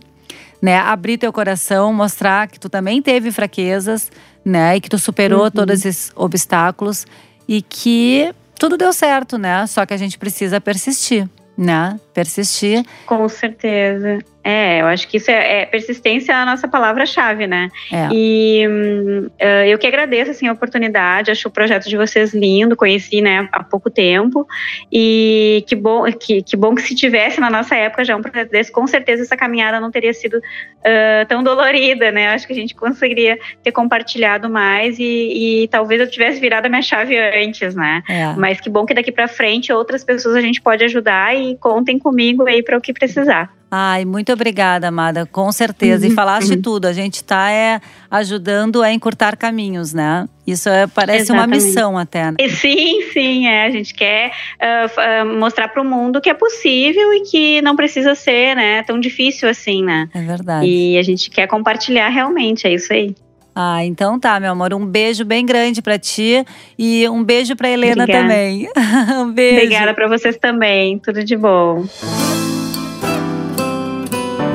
né? 0.60 0.76
Abrir 0.76 1.16
teu 1.16 1.32
coração, 1.32 1.92
mostrar 1.92 2.46
que 2.48 2.60
tu 2.60 2.68
também 2.68 3.00
teve 3.00 3.32
fraquezas, 3.32 4.10
né? 4.44 4.76
E 4.76 4.80
que 4.80 4.88
tu 4.90 4.98
superou 4.98 5.44
Uhum. 5.44 5.50
todos 5.50 5.84
esses 5.84 6.12
obstáculos 6.14 7.06
e 7.48 7.62
que 7.62 8.32
tudo 8.60 8.76
deu 8.76 8.92
certo, 8.92 9.38
né? 9.38 9.66
Só 9.66 9.86
que 9.86 9.94
a 9.94 9.96
gente 9.96 10.18
precisa 10.18 10.60
persistir, 10.60 11.26
né? 11.56 11.98
Persistir. 12.12 12.84
Com 13.06 13.26
certeza. 13.26 14.18
É, 14.42 14.80
eu 14.80 14.86
acho 14.86 15.06
que 15.06 15.18
isso 15.18 15.30
é, 15.30 15.62
é- 15.62 15.66
persistência 15.66 16.32
é 16.32 16.34
a 16.34 16.46
nossa 16.46 16.66
palavra-chave, 16.66 17.46
né? 17.46 17.68
É. 17.92 18.08
E 18.12 18.66
hum, 18.68 19.30
eh, 19.38 19.68
eu 19.68 19.78
que 19.78 19.86
agradeço 19.86 20.30
assim, 20.30 20.48
a 20.48 20.52
oportunidade, 20.52 21.30
acho 21.30 21.48
o 21.48 21.50
projeto 21.50 21.88
de 21.88 21.96
vocês 21.96 22.32
lindo, 22.32 22.74
conheci 22.74 23.20
né, 23.20 23.48
há 23.52 23.62
pouco 23.62 23.90
tempo. 23.90 24.46
E 24.90 25.64
que 25.68 25.76
bom 25.76 26.04
que, 26.12 26.42
que 26.42 26.56
bom 26.56 26.74
que 26.74 26.82
se 26.82 26.94
tivesse 26.94 27.40
na 27.40 27.50
nossa 27.50 27.74
época 27.76 28.04
já 28.04 28.16
um 28.16 28.22
projeto 28.22 28.50
desse, 28.50 28.72
com 28.72 28.86
certeza 28.86 29.22
essa 29.22 29.36
caminhada 29.36 29.78
não 29.78 29.90
teria 29.90 30.14
sido 30.14 30.40
ah, 30.84 31.26
tão 31.28 31.42
dolorida, 31.42 32.10
né? 32.10 32.28
Acho 32.28 32.46
que 32.46 32.52
a 32.52 32.56
gente 32.56 32.74
conseguiria 32.74 33.38
ter 33.62 33.72
compartilhado 33.72 34.48
mais 34.48 34.98
e, 34.98 35.64
e 35.64 35.68
talvez 35.68 36.00
eu 36.00 36.10
tivesse 36.10 36.40
virado 36.40 36.66
a 36.66 36.68
minha 36.68 36.82
chave 36.82 37.16
antes, 37.18 37.74
né? 37.74 38.02
É. 38.08 38.34
Mas 38.36 38.60
que 38.60 38.70
bom 38.70 38.86
que 38.86 38.94
daqui 38.94 39.12
para 39.12 39.28
frente 39.28 39.72
outras 39.72 40.02
pessoas 40.02 40.34
a 40.36 40.40
gente 40.40 40.60
pode 40.60 40.84
ajudar 40.84 41.36
e 41.36 41.56
contem 41.56 41.98
comigo 41.98 42.46
aí 42.46 42.62
para 42.62 42.78
o 42.78 42.80
que 42.80 42.92
precisar. 42.92 43.59
Ai, 43.72 44.04
muito 44.04 44.32
obrigada, 44.32 44.88
amada, 44.88 45.24
com 45.26 45.52
certeza. 45.52 46.04
E 46.04 46.08
Uhum, 46.08 46.14
falaste 46.16 46.54
uhum. 46.54 46.62
tudo. 46.62 46.86
A 46.86 46.92
gente 46.92 47.16
está 47.16 47.52
é, 47.52 47.80
ajudando 48.10 48.82
a 48.82 48.92
encurtar 48.92 49.36
caminhos, 49.36 49.94
né? 49.94 50.28
Isso 50.44 50.68
é, 50.68 50.88
parece 50.88 51.30
uma 51.30 51.42
Exatamente. 51.44 51.64
missão 51.66 51.96
até. 51.96 52.32
né? 52.32 52.36
E 52.40 52.50
Sim, 52.50 53.00
sim, 53.12 53.46
é. 53.46 53.66
A 53.66 53.70
gente 53.70 53.94
quer 53.94 54.32
ah, 54.60 55.24
mostrar 55.24 55.68
para 55.68 55.80
o 55.80 55.84
mundo 55.84 56.20
que 56.20 56.28
é 56.28 56.34
possível 56.34 57.14
e 57.14 57.20
que 57.22 57.62
não 57.62 57.76
precisa 57.76 58.16
ser, 58.16 58.56
né, 58.56 58.82
tão 58.82 58.98
difícil 58.98 59.48
assim, 59.48 59.84
né? 59.84 60.08
É 60.12 60.20
verdade. 60.20 60.66
E 60.66 60.98
a 60.98 61.02
gente 61.02 61.30
quer 61.30 61.46
compartilhar 61.46 62.08
realmente, 62.08 62.66
é 62.66 62.74
isso 62.74 62.92
aí. 62.92 63.14
Ah, 63.54 63.84
então 63.84 64.18
tá, 64.18 64.40
meu 64.40 64.50
amor. 64.52 64.74
Um 64.74 64.84
beijo 64.86 65.24
bem 65.24 65.44
grande 65.46 65.80
pra 65.82 65.98
ti 65.98 66.44
e 66.78 67.08
um 67.08 67.22
beijo 67.22 67.54
pra 67.54 67.68
Helena 67.68 68.02
Obrigada. 68.04 68.22
também. 68.26 68.68
um 69.22 69.30
beijo. 69.30 69.56
Obrigada 69.64 69.94
para 69.94 70.08
vocês 70.08 70.36
também. 70.36 70.98
Tudo 70.98 71.22
de 71.22 71.36
bom. 71.36 71.84